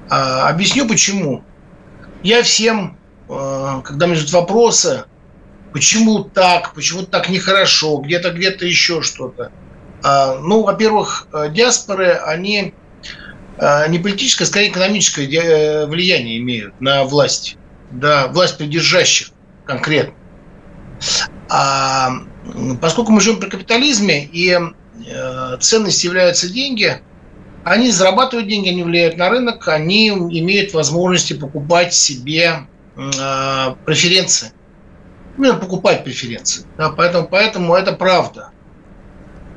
[0.08, 1.42] Объясню почему.
[2.22, 5.04] Я всем, когда мне задают вопросы,
[5.72, 9.50] почему так, почему так нехорошо, где-то, где-то еще что-то.
[10.04, 12.72] Ну, во-первых, диаспоры, они
[13.88, 17.56] не политическое, а скорее экономическое э, влияние имеют на власть.
[17.90, 19.30] Да, власть придержащих
[19.68, 20.14] конкретно.
[21.48, 22.10] А
[22.80, 27.00] поскольку мы живем при капитализме и э, ценность являются деньги,
[27.64, 34.52] они зарабатывают деньги, они влияют на рынок, они имеют возможности покупать себе э, преференции.
[35.36, 36.64] Именно покупать преференции.
[36.76, 38.50] Да, поэтому, поэтому это правда.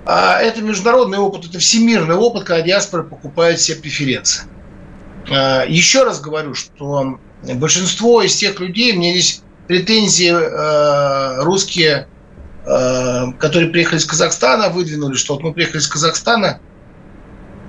[0.06, 4.44] А это международный опыт, это всемирный опыт, когда диаспора покупает себе преференции.
[5.30, 12.08] А, еще раз говорю, что большинство из тех людей, мне здесь претензии э, русские,
[12.66, 16.60] э, которые приехали из Казахстана, выдвинули, что вот мы приехали из Казахстана,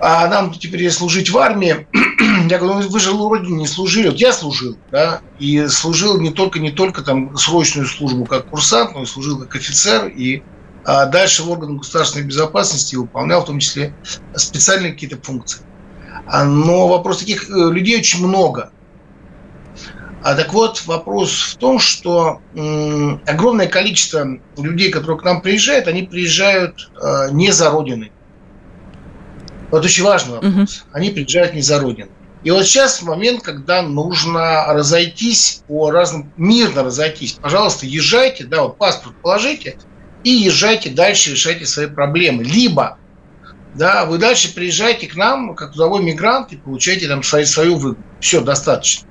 [0.00, 1.86] а нам теперь служить в армии.
[2.50, 4.08] Я говорю, ну вы же в родине не служили.
[4.08, 8.94] Вот я служил, да, и служил не только, не только там срочную службу как курсант,
[8.94, 10.42] но и служил как офицер, и
[10.84, 13.94] а дальше в органах государственной безопасности выполнял в том числе
[14.34, 15.62] специальные какие-то функции.
[16.26, 18.72] А, но вопрос таких э, людей очень много.
[20.24, 25.88] А так вот, вопрос в том, что м, огромное количество людей, которые к нам приезжают,
[25.88, 28.12] они приезжают э, не за Родиной.
[29.70, 30.52] Вот очень важный вопрос.
[30.52, 30.90] Угу.
[30.92, 32.10] Они приезжают не за Родиной.
[32.44, 37.32] И вот сейчас момент, когда нужно разойтись по разным, мирно разойтись.
[37.40, 39.78] Пожалуйста, езжайте, да, вот паспорт положите
[40.24, 42.44] и езжайте дальше, решайте свои проблемы.
[42.44, 42.98] Либо,
[43.74, 48.02] да, вы дальше приезжайте к нам, как трудовой мигрант, и получаете там свою, свою выгоду.
[48.20, 49.08] Все, достаточно.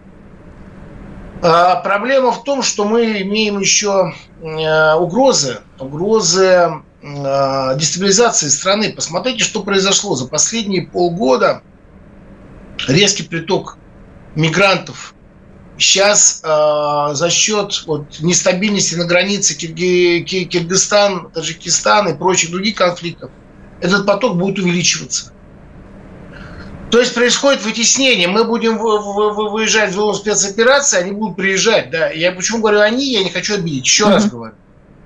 [1.42, 6.70] А, проблема в том, что мы имеем еще э, угрозы, угрозы
[7.02, 8.94] э, дестабилизации страны.
[8.94, 11.64] Посмотрите, что произошло за последние полгода.
[12.88, 13.78] Резкий приток
[14.36, 15.16] мигрантов.
[15.78, 23.32] Сейчас э, за счет вот, нестабильности на границе Кирги, Киргизстан, Таджикистан и прочих других конфликтов
[23.82, 25.34] этот поток будет увеличиваться.
[26.92, 28.28] То есть происходит вытеснение.
[28.28, 31.90] Мы будем выезжать в зону спецоперации, они будут приезжать.
[31.90, 32.10] Да.
[32.10, 33.86] Я почему говорю они, я не хочу обидеть.
[33.86, 34.14] Еще mm-hmm.
[34.14, 34.54] раз говорю.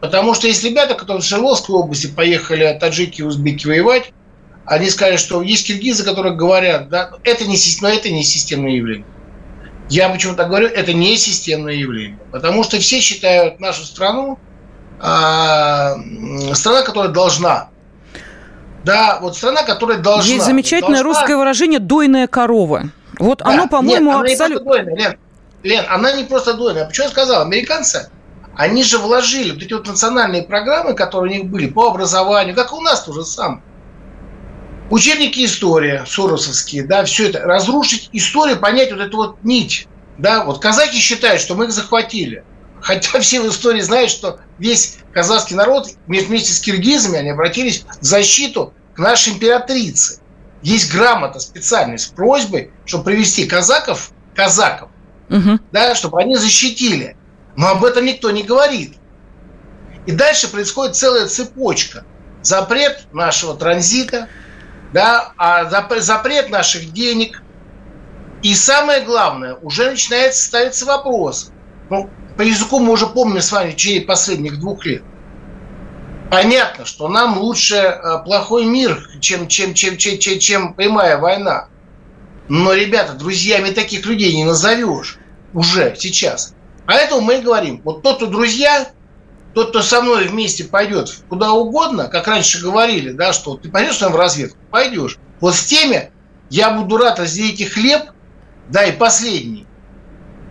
[0.02, 4.12] Потому что есть ребята, которые в Свердловской области поехали таджики и узбеки воевать,
[4.66, 9.06] они сказали, что есть киргизы, которые говорят, да, это не, но это не системное явление.
[9.90, 12.18] Я почему так говорю, это не системное явление.
[12.32, 14.40] Потому что все считают нашу страну
[15.00, 15.96] а,
[16.54, 17.70] страна, которая должна
[18.86, 20.32] да, вот страна, которая должна...
[20.32, 21.20] Есть замечательное должна...
[21.20, 22.84] русское выражение «дойная корова».
[23.20, 23.46] Вот да.
[23.46, 24.74] оно, по-моему, абсолютно...
[24.74, 25.18] Лен,
[25.64, 26.84] Лен, она не просто дойная.
[26.84, 27.42] А почему я сказал?
[27.42, 28.10] Американцы,
[28.56, 32.72] они же вложили вот эти вот национальные программы, которые у них были по образованию, как
[32.74, 33.64] у нас тоже сам.
[34.92, 37.40] Учебники истории, соросовские, да, все это.
[37.40, 39.88] Разрушить историю, понять вот эту вот нить.
[40.20, 42.44] Да, вот казахи считают, что мы их захватили.
[42.86, 48.06] Хотя все в истории знают, что весь казахский народ вместе с киргизами они обратились в
[48.06, 50.20] защиту к нашей императрице.
[50.62, 54.90] Есть грамота специальная с просьбой, чтобы привести казаков, казаков,
[55.32, 55.58] угу.
[55.72, 57.18] да, чтобы они защитили.
[57.56, 58.98] Но об этом никто не говорит.
[60.06, 62.06] И дальше происходит целая цепочка.
[62.44, 64.30] Запрет нашего транзита,
[64.94, 67.42] да, а запрет наших денег.
[68.44, 71.52] И самое главное, уже начинает ставиться вопрос.
[71.90, 75.04] Ну, по языку мы уже помним с вами в течение последних двух лет.
[76.30, 81.70] Понятно, что нам лучше э, плохой мир, чем, чем, чем, чем, чем, чем прямая война.
[82.50, 85.18] Но, ребята, друзьями таких людей не назовешь
[85.54, 86.54] уже сейчас.
[86.86, 88.88] Поэтому мы говорим, вот тот, кто друзья,
[89.54, 93.98] тот, кто со мной вместе пойдет куда угодно, как раньше говорили, да, что ты пойдешь
[93.98, 95.18] там в разведку, пойдешь.
[95.40, 96.12] Вот с теми
[96.50, 98.12] я буду рад разделить и хлеб,
[98.70, 99.66] да, и последний.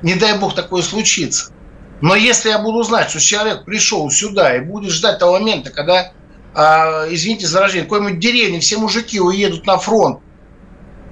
[0.02, 1.53] Не дай бог такое случится.
[2.04, 6.12] Но если я буду знать, что человек пришел сюда и будет ждать того момента, когда,
[6.54, 10.20] а, извините за выражение, какой-нибудь деревне все мужики уедут на фронт,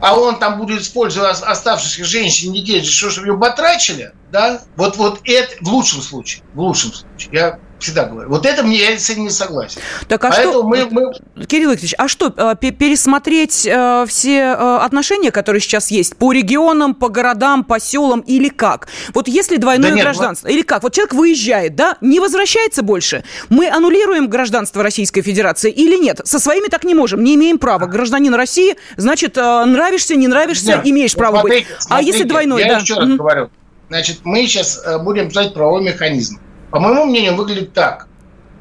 [0.00, 5.56] а он там будет использовать оставшихся женщин, детей, чтобы ее батрачили, да, вот, вот это
[5.62, 7.30] в лучшем случае, в лучшем случае.
[7.32, 8.28] Я всегда говорю.
[8.28, 9.80] Вот это мне я с этим не согласен.
[10.08, 11.46] Так, а Поэтому что, мы, мы...
[11.46, 16.94] Кирилл Викторович, а что, э, пересмотреть э, все э, отношения, которые сейчас есть, по регионам,
[16.94, 18.88] по городам, по селам или как?
[19.14, 20.54] Вот если двойное да нет, гражданство, вот...
[20.54, 20.82] или как?
[20.82, 26.20] Вот человек выезжает, да, не возвращается больше, мы аннулируем гражданство Российской Федерации или нет?
[26.24, 27.86] Со своими так не можем, не имеем права.
[27.86, 31.82] Гражданин России, значит, нравишься, не нравишься, нет, имеешь право смотрите, быть.
[31.82, 32.78] Смотрите, а если двойное, я да?
[32.78, 33.16] еще раз угу.
[33.16, 33.50] говорю,
[33.88, 36.38] значит, мы сейчас будем писать правовой механизм
[36.72, 38.08] по моему мнению, выглядит так.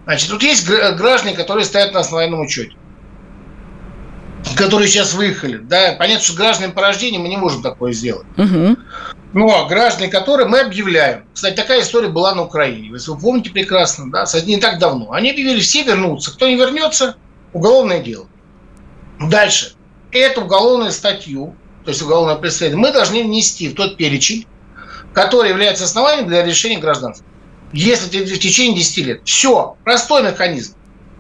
[0.03, 2.75] Значит, тут есть граждане, которые стоят на основном учете,
[4.57, 5.57] которые сейчас выехали.
[5.57, 8.27] Да, понятно, что с гражданами по рождению мы не можем такое сделать.
[8.37, 8.75] Угу.
[9.33, 11.23] Ну, а граждане, которые мы объявляем.
[11.33, 12.89] Кстати, такая история была на Украине.
[12.89, 15.13] Если вы помните прекрасно, да, не так давно.
[15.13, 16.31] Они объявили, все вернутся.
[16.31, 17.15] Кто не вернется,
[17.53, 18.27] уголовное дело.
[19.21, 19.73] Дальше.
[20.11, 24.45] Эту уголовную статью, то есть уголовное преследование, мы должны внести в тот перечень,
[25.13, 27.25] который является основанием для решения гражданства
[27.73, 29.21] если в течение 10 лет.
[29.25, 30.75] Все, простой механизм.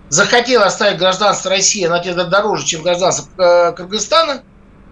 [0.09, 4.43] Захотел оставить гражданство России, оно тебе дороже, чем гражданство э, Кыргызстана,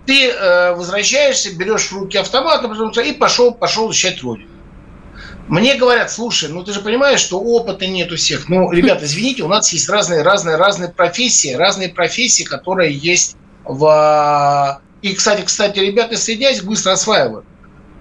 [0.05, 2.63] ты э, возвращаешься, берешь в руки автомат
[2.97, 4.49] и пошел, пошел защищать родину.
[5.49, 8.49] Мне говорят, слушай, ну ты же понимаешь, что опыта нет у всех.
[8.49, 14.81] Ну, ребята, извините, у нас есть разные, разные, разные профессии, разные профессии, которые есть в...
[15.01, 17.45] И, кстати, кстати, ребята, соединяясь, быстро осваивают.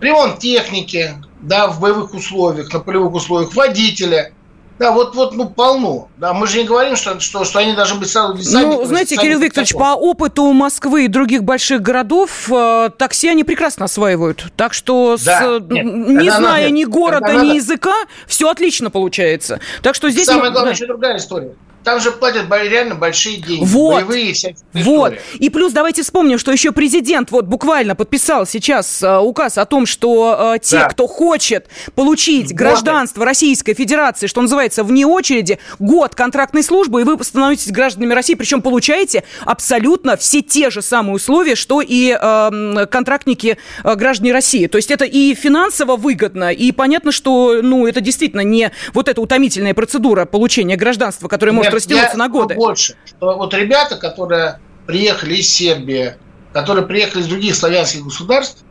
[0.00, 4.32] Ремонт техники, да, в боевых условиях, на полевых условиях, водителя.
[4.78, 6.08] Да, вот, вот, ну, полно.
[6.18, 9.40] Да, мы же не говорим, что, что, что они должны быть сразу Ну, знаете, Кирилл
[9.40, 14.52] Викторович, по опыту Москвы и других больших городов, э, такси они прекрасно осваивают.
[14.56, 17.94] Так что, да, с, нет, не зная нет, ни города, ни языка,
[18.28, 19.58] все отлично получается.
[19.82, 20.26] Так что здесь...
[20.26, 20.76] Самое главное, да.
[20.76, 21.54] еще другая история.
[21.84, 23.64] Там же платят реально большие деньги.
[23.64, 24.04] Вот.
[24.06, 24.34] Боевые
[24.74, 25.14] Вот.
[25.34, 29.86] И плюс давайте вспомним, что еще президент вот буквально подписал сейчас э, указ о том,
[29.86, 30.88] что э, те, да.
[30.88, 37.22] кто хочет получить гражданство Российской Федерации, что называется, вне очереди, год контрактной службы, и вы
[37.24, 43.56] становитесь гражданами России, причем получаете абсолютно все те же самые условия, что и э, контрактники
[43.84, 44.66] э, граждане России.
[44.66, 49.20] То есть это и финансово выгодно, и понятно, что ну, это действительно не вот эта
[49.20, 52.54] утомительная процедура получения гражданства, которая может растянуться на годы.
[52.54, 56.14] Больше, что вот ребята, которые приехали из Сербии,
[56.52, 58.64] которые приехали из других славянских государств,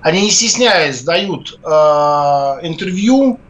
[0.00, 1.66] они не стесняясь дают э,
[2.62, 3.40] интервью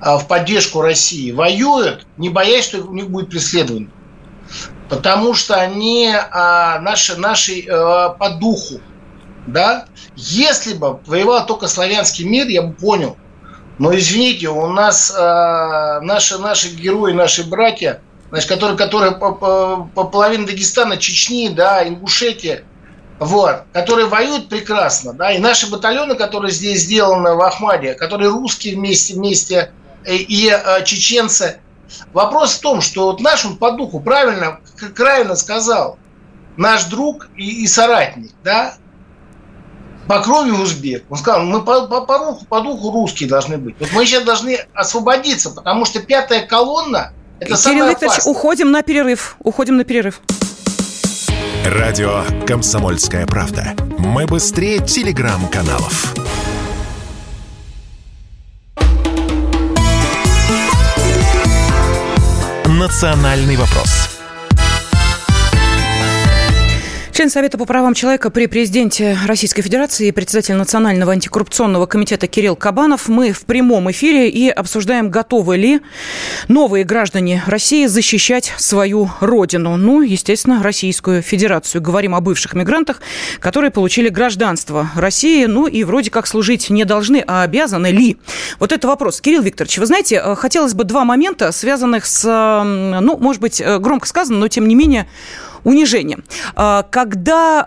[0.00, 3.90] э, в поддержку России, воюют, не боясь, что у них будет преследование.
[4.88, 8.80] Потому что они э, наши, наши э, по духу.
[9.46, 9.86] Да?
[10.14, 13.16] Если бы воевал только славянский мир, я бы понял.
[13.78, 18.02] Но извините, у нас э, наши, наши герои, наши братья–
[18.32, 22.64] значит, которые, которые по, по, по половине Дагестана, Чечни, да, Ингушетия,
[23.18, 28.76] вот, которые воюют прекрасно, да, и наши батальоны, которые здесь сделаны в Ахмаде, которые русские
[28.76, 29.72] вместе, вместе
[30.06, 31.60] и, и э, чеченцы.
[32.14, 34.60] Вопрос в том, что вот наш он по духу правильно,
[34.96, 35.98] правильно сказал,
[36.56, 38.76] наш друг и, и соратник, да,
[40.08, 41.04] по крови узбек.
[41.10, 43.76] Он сказал, мы по, по, по, духу, по духу русские должны быть.
[43.78, 47.12] Вот мы сейчас должны освободиться, потому что пятая колонна–
[47.42, 49.36] это Кирилл Викторович, уходим на перерыв.
[49.40, 50.20] Уходим на перерыв.
[51.64, 53.74] Радио «Комсомольская правда».
[53.98, 56.14] Мы быстрее телеграм-каналов.
[62.66, 64.01] «Национальный вопрос»
[67.12, 72.56] Член Совета по правам человека при президенте Российской Федерации и председатель Национального антикоррупционного комитета Кирилл
[72.56, 73.06] Кабанов.
[73.06, 75.80] Мы в прямом эфире и обсуждаем, готовы ли
[76.48, 79.76] новые граждане России защищать свою родину.
[79.76, 81.82] Ну, естественно, Российскую Федерацию.
[81.82, 83.02] Говорим о бывших мигрантах,
[83.40, 85.44] которые получили гражданство России.
[85.44, 88.16] Ну и вроде как служить не должны, а обязаны ли?
[88.58, 89.20] Вот это вопрос.
[89.20, 92.24] Кирилл Викторович, вы знаете, э, хотелось бы два момента, связанных с,
[92.64, 95.06] ну, может быть, э, громко сказано, но тем не менее
[95.64, 96.18] унижение.
[96.54, 97.62] А, когда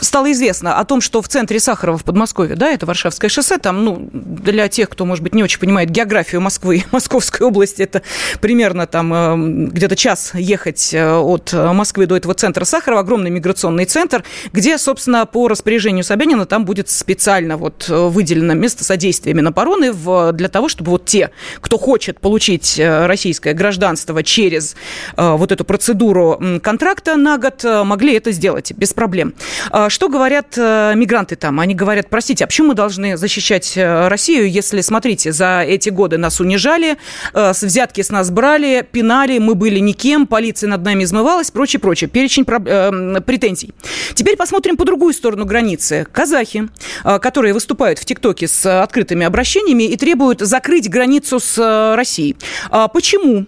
[0.00, 3.84] стало известно о том, что в центре Сахарова в Подмосковье, да, это Варшавское шоссе, там,
[3.84, 8.02] ну, для тех, кто, может быть, не очень понимает географию Москвы, Московской области, это
[8.40, 14.24] примерно там где-то час ехать э, от Москвы до этого центра Сахарова, огромный миграционный центр,
[14.52, 20.48] где, собственно, по распоряжению Собянина там будет специально вот выделено место содействия Минобороны в, для
[20.48, 24.76] того, чтобы вот те, кто хочет получить э, российское гражданство через
[25.16, 29.34] э, вот эту процедуру процедуру контракта на год, э, могли это сделать без проблем.
[29.70, 31.60] А что говорят э, мигранты там?
[31.60, 36.18] Они говорят, простите, а почему мы должны защищать э, Россию, если, смотрите, за эти годы
[36.18, 36.96] нас унижали,
[37.34, 42.08] взятки с нас брали, пинали, мы были никем, полиция над нами измывалась, прочее, прочее.
[42.08, 43.72] Перечень претензий.
[44.14, 46.06] Теперь посмотрим по другую сторону границы.
[46.12, 46.68] Казахи,
[47.04, 52.36] которые выступают в ТикТоке с открытыми обращениями и требуют закрыть границу с Россией.
[52.70, 53.46] А почему?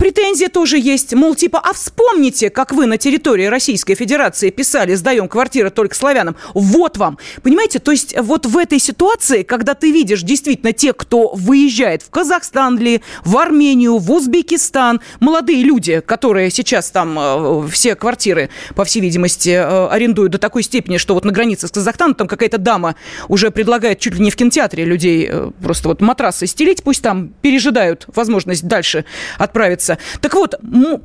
[0.00, 5.28] Претензия тоже есть, мол, типа, а вспомните, как вы на территории Российской Федерации писали «сдаем
[5.28, 6.36] квартиры только славянам».
[6.54, 7.18] Вот вам.
[7.42, 12.08] Понимаете, то есть вот в этой ситуации, когда ты видишь действительно тех, кто выезжает в
[12.08, 18.86] Казахстан ли, в Армению, в Узбекистан, молодые люди, которые сейчас там э, все квартиры, по
[18.86, 22.56] всей видимости, э, арендуют до такой степени, что вот на границе с Казахстаном там какая-то
[22.56, 22.96] дама
[23.28, 27.34] уже предлагает чуть ли не в кинотеатре людей э, просто вот матрасы стелить, пусть там
[27.42, 29.04] пережидают возможность дальше
[29.36, 30.20] отправиться нравится.
[30.20, 30.54] Так вот,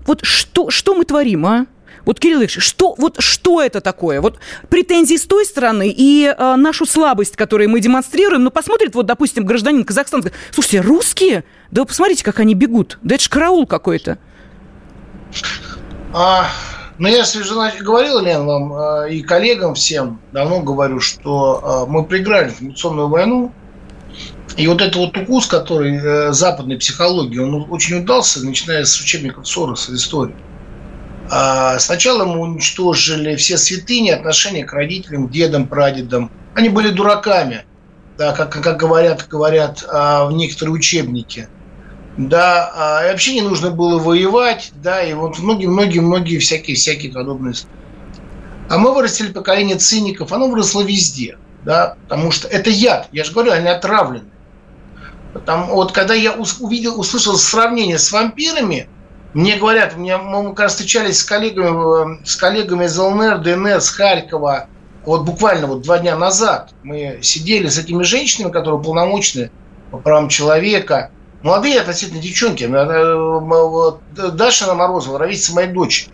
[0.05, 1.65] вот что, что мы творим, а?
[2.05, 4.21] Вот, Кирилл Ильич, что, вот что это такое?
[4.21, 4.37] Вот
[4.69, 9.43] претензии с той стороны и э, нашу слабость, которую мы демонстрируем, ну, посмотрит, вот, допустим,
[9.43, 11.45] гражданин Казахстана, слушайте, русские?
[11.71, 12.99] Да вы посмотрите, как они бегут.
[13.01, 14.19] Да это же караул какой-то.
[16.13, 16.47] А,
[16.99, 17.23] ну, я
[17.81, 23.51] говорил, Лен, вам э, и коллегам всем давно говорю, что э, мы проиграли информационную войну,
[24.57, 29.47] и вот этот вот укус, который э, западной психологии, он очень удался, начиная с учебников
[29.47, 30.35] Сороса истории.
[31.29, 36.31] А сначала мы уничтожили все святыни, отношения к родителям, дедам, прадедам.
[36.53, 37.65] Они были дураками,
[38.17, 41.49] да, как, как говорят, говорят а, в некоторые учебники.
[42.17, 47.55] Да, а, и вообще не нужно было воевать, да, и вот многие-многие-многие всякие, всякие подобные
[48.69, 53.33] А мы вырастили поколение циников, оно выросло везде, да, потому что это яд, я же
[53.33, 54.29] говорю, они отравлены.
[55.45, 58.87] Там, вот когда я увидел, услышал сравнение с вампирами,
[59.33, 63.81] мне говорят, мне, мы как раз встречались с коллегами, э, с коллегами из ЛНР, ДНР,
[63.81, 64.67] с Харькова,
[65.05, 69.51] вот буквально вот два дня назад мы сидели с этими женщинами, которые полномочны
[69.91, 71.11] по правам человека,
[71.43, 72.63] молодые относительно девчонки.
[72.63, 76.11] Э, Даша Морозова, ровесница моей дочери,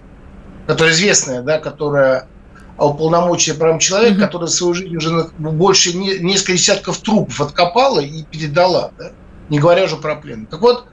[0.65, 2.27] которая известная, да, которая
[2.85, 4.25] уполномоченная правам человека, mm-hmm.
[4.25, 9.11] которая свою жизнь уже больше не, несколько десятков трупов откопала и передала, да?
[9.49, 10.45] не говоря уже про плен.
[10.45, 10.85] Так вот,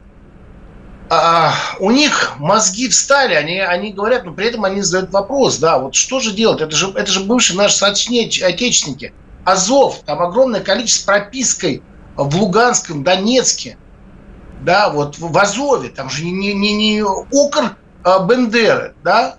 [1.11, 5.79] а, у них мозги встали, они, они говорят, но при этом они задают вопрос, да,
[5.79, 6.61] вот что же делать?
[6.61, 9.15] Это же, это же бывшие наши соотечественники.
[9.45, 11.83] Азов, там огромное количество пропиской
[12.17, 13.79] в Луганском, Донецке,
[14.61, 19.37] да, вот в Азове, там же не, не, не, не окр а Бендеры, да,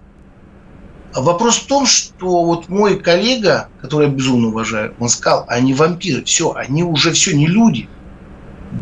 [1.14, 6.24] Вопрос в том, что вот мой коллега, который я безумно уважаю, он сказал, они вампиры,
[6.24, 7.90] все, они уже все не люди.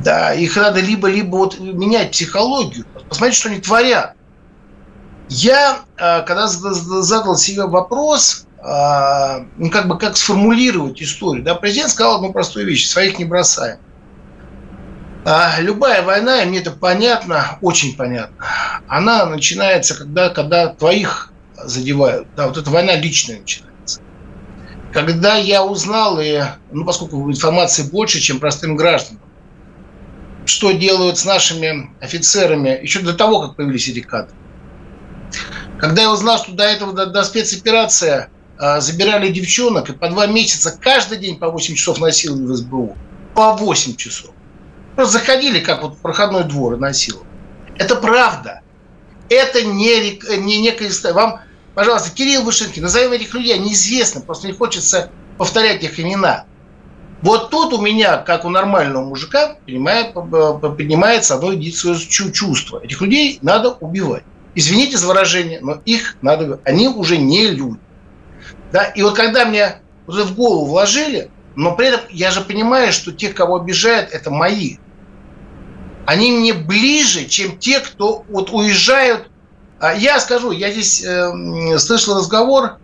[0.04, 4.16] Да, их надо либо-либо вот менять психологию, посмотреть, что они творят.
[5.30, 11.92] Я, а, когда задал себе вопрос, а, ну, как бы, как сформулировать историю, да, президент
[11.92, 13.80] сказал одну простую вещь, своих не бросаем.
[15.26, 18.36] А, любая война, и мне это понятно, очень понятно,
[18.88, 21.32] она начинается, когда, когда твоих
[21.64, 22.28] задевают.
[22.36, 24.02] Да, вот эта война личная начинается.
[24.94, 26.42] Когда я узнал, и,
[26.72, 29.22] ну, поскольку информации больше, чем простым гражданам,
[30.46, 34.36] что делают с нашими офицерами еще до того, как появились эти кадры.
[35.78, 40.26] Когда я узнал, что до этого, до, до спецоперации а, забирали девчонок, и по два
[40.26, 42.98] месяца каждый день по 8 часов насиловали в СБУ.
[43.36, 44.32] По 8 часов.
[44.96, 47.30] Просто заходили, как вот в проходной двор и насиловали.
[47.78, 48.62] Это правда.
[49.30, 50.90] Это не, не некая.
[51.14, 51.42] Вам
[51.78, 56.46] Пожалуйста, Кирилл Вышинский, назовем этих людей, неизвестно, просто не хочется повторять их имена.
[57.22, 62.00] Вот тут у меня, как у нормального мужика, поднимается одно единственное
[62.32, 62.80] чувство.
[62.84, 64.24] Этих людей надо убивать.
[64.56, 66.60] извините за выражение, но их надо...
[66.64, 67.78] Они уже не люди.
[68.72, 68.86] Да?
[68.86, 69.76] И вот когда мне
[70.08, 74.32] уже в голову вложили, но при этом я же понимаю, что тех, кого обижают, это
[74.32, 74.78] мои.
[76.08, 79.30] Они мне ближе, чем те, кто вот уезжают.
[79.80, 82.78] А я скажу, я здесь э, слышал разговор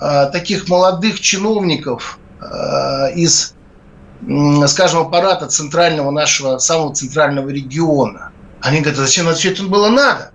[0.00, 3.54] э, таких молодых чиновников э, из,
[4.26, 8.32] э, скажем, аппарата центрального нашего, самого центрального региона.
[8.62, 10.32] Они говорят, «А зачем нам все это было надо?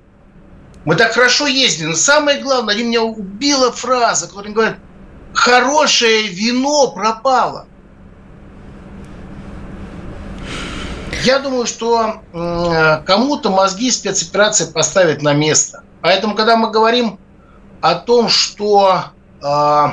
[0.85, 1.87] Мы так хорошо ездили.
[1.87, 4.77] Но самое главное, они меня убила фраза, которая говорит,
[5.33, 7.67] хорошее вино пропало.
[11.23, 12.21] Я думаю, что
[13.05, 15.83] кому-то мозги спецоперации поставят на место.
[16.05, 17.17] Поэтому, когда мы говорим
[17.81, 19.05] о том, что
[19.41, 19.85] э,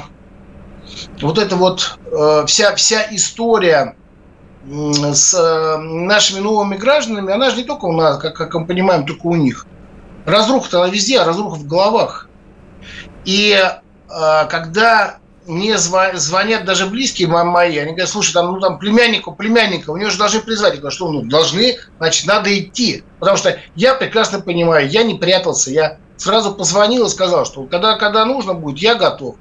[1.23, 3.97] вот эта вот э, вся, вся история
[4.67, 9.07] с э, нашими новыми гражданами, она же не только у нас, как, как мы понимаем,
[9.07, 9.65] только у них.
[10.27, 12.29] Разруха-то везде, а разруха в головах.
[13.25, 15.17] И э, когда
[15.47, 20.11] мне звонят даже близкие мои, они говорят, слушай, там, ну, там племяннику, племянника, у него
[20.11, 20.75] же должны призвать.
[20.75, 23.03] Я говорю, что ну, должны, значит, надо идти.
[23.19, 27.97] Потому что я прекрасно понимаю, я не прятался, я сразу позвонил и сказал, что когда,
[27.97, 29.37] когда нужно будет, я готов.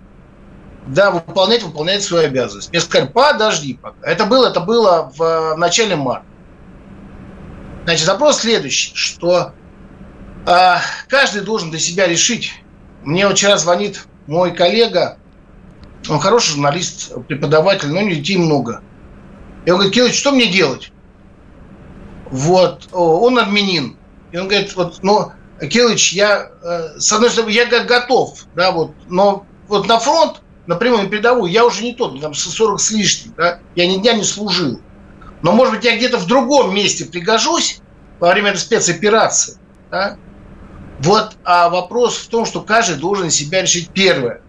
[0.87, 2.71] Да, выполнять, выполнять свою обязанность.
[2.71, 3.97] Мне сказали, подожди пока.
[4.01, 6.25] Это было, это было в, в начале марта.
[7.83, 9.53] Значит, вопрос следующий, что
[10.47, 10.75] э,
[11.07, 12.53] каждый должен для себя решить.
[13.03, 15.17] Мне вчера звонит мой коллега,
[16.09, 18.81] он хороший журналист, преподаватель, но не детей много.
[19.65, 20.91] Я говорю, Кирилл, что мне делать?
[22.31, 23.97] Вот, он админин.
[24.31, 28.93] И он говорит, вот, ну, Кириллович, я, э, с одной стороны, я готов, да, вот,
[29.09, 33.59] но вот на фронт, на передовую, я уже не тот, там 40 с лишним, да,
[33.75, 34.81] я ни дня не служил.
[35.41, 37.81] Но, может быть, я где-то в другом месте пригожусь
[38.19, 39.57] во время этой спецоперации,
[39.89, 40.17] да?
[40.99, 44.41] Вот, а вопрос в том, что каждый должен себя решить первое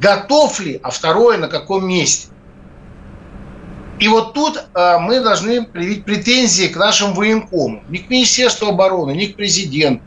[0.00, 2.28] готов ли, а второе, на каком месте.
[3.98, 7.84] И вот тут э, мы должны привить претензии к нашим военкомам.
[7.90, 10.02] Не к Министерству обороны, не к президенту.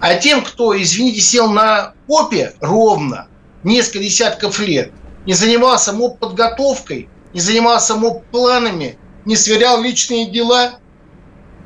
[0.00, 3.28] А тем, кто, извините, сел на попе ровно
[3.62, 4.92] несколько десятков лет,
[5.26, 10.78] не занимался МОП подготовкой, не занимался МОП планами, не сверял личные дела,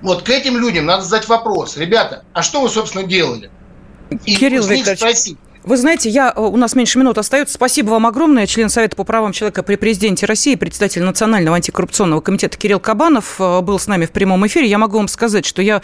[0.03, 1.76] вот к этим людям надо задать вопрос.
[1.76, 3.51] Ребята, а что вы, собственно, делали?
[4.24, 7.54] И Кирилл Викторович, спросить, вы знаете, я, э, у нас меньше минут остается.
[7.54, 8.46] Спасибо вам огромное.
[8.46, 13.60] Член Совета по правам человека при президенте России, председатель Национального антикоррупционного комитета Кирилл Кабанов э,
[13.62, 14.68] был с нами в прямом эфире.
[14.68, 15.82] Я могу вам сказать, что я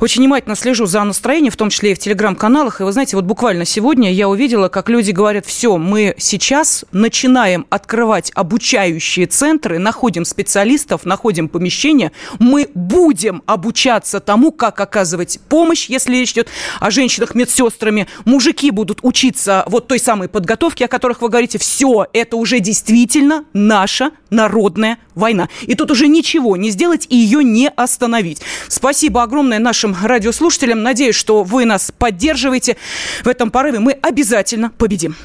[0.00, 2.80] очень внимательно слежу за настроением, в том числе и в телеграм-каналах.
[2.80, 7.66] И вы знаете, вот буквально сегодня я увидела, как люди говорят, все, мы сейчас начинаем
[7.68, 16.16] открывать обучающие центры, находим специалистов, находим помещения, мы будем обучаться тому, как оказывать помощь, если
[16.16, 16.48] речь идет
[16.80, 21.58] о женщинах медсестрами, мужики будут учиться учиться вот той самой подготовке, о которых вы говорите,
[21.58, 25.48] все, это уже действительно наша народная война.
[25.62, 28.42] И тут уже ничего не сделать и ее не остановить.
[28.68, 30.84] Спасибо огромное нашим радиослушателям.
[30.84, 32.76] Надеюсь, что вы нас поддерживаете
[33.24, 33.80] в этом порыве.
[33.80, 35.16] Мы обязательно победим.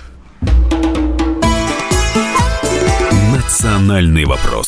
[3.32, 4.68] Национальный вопрос.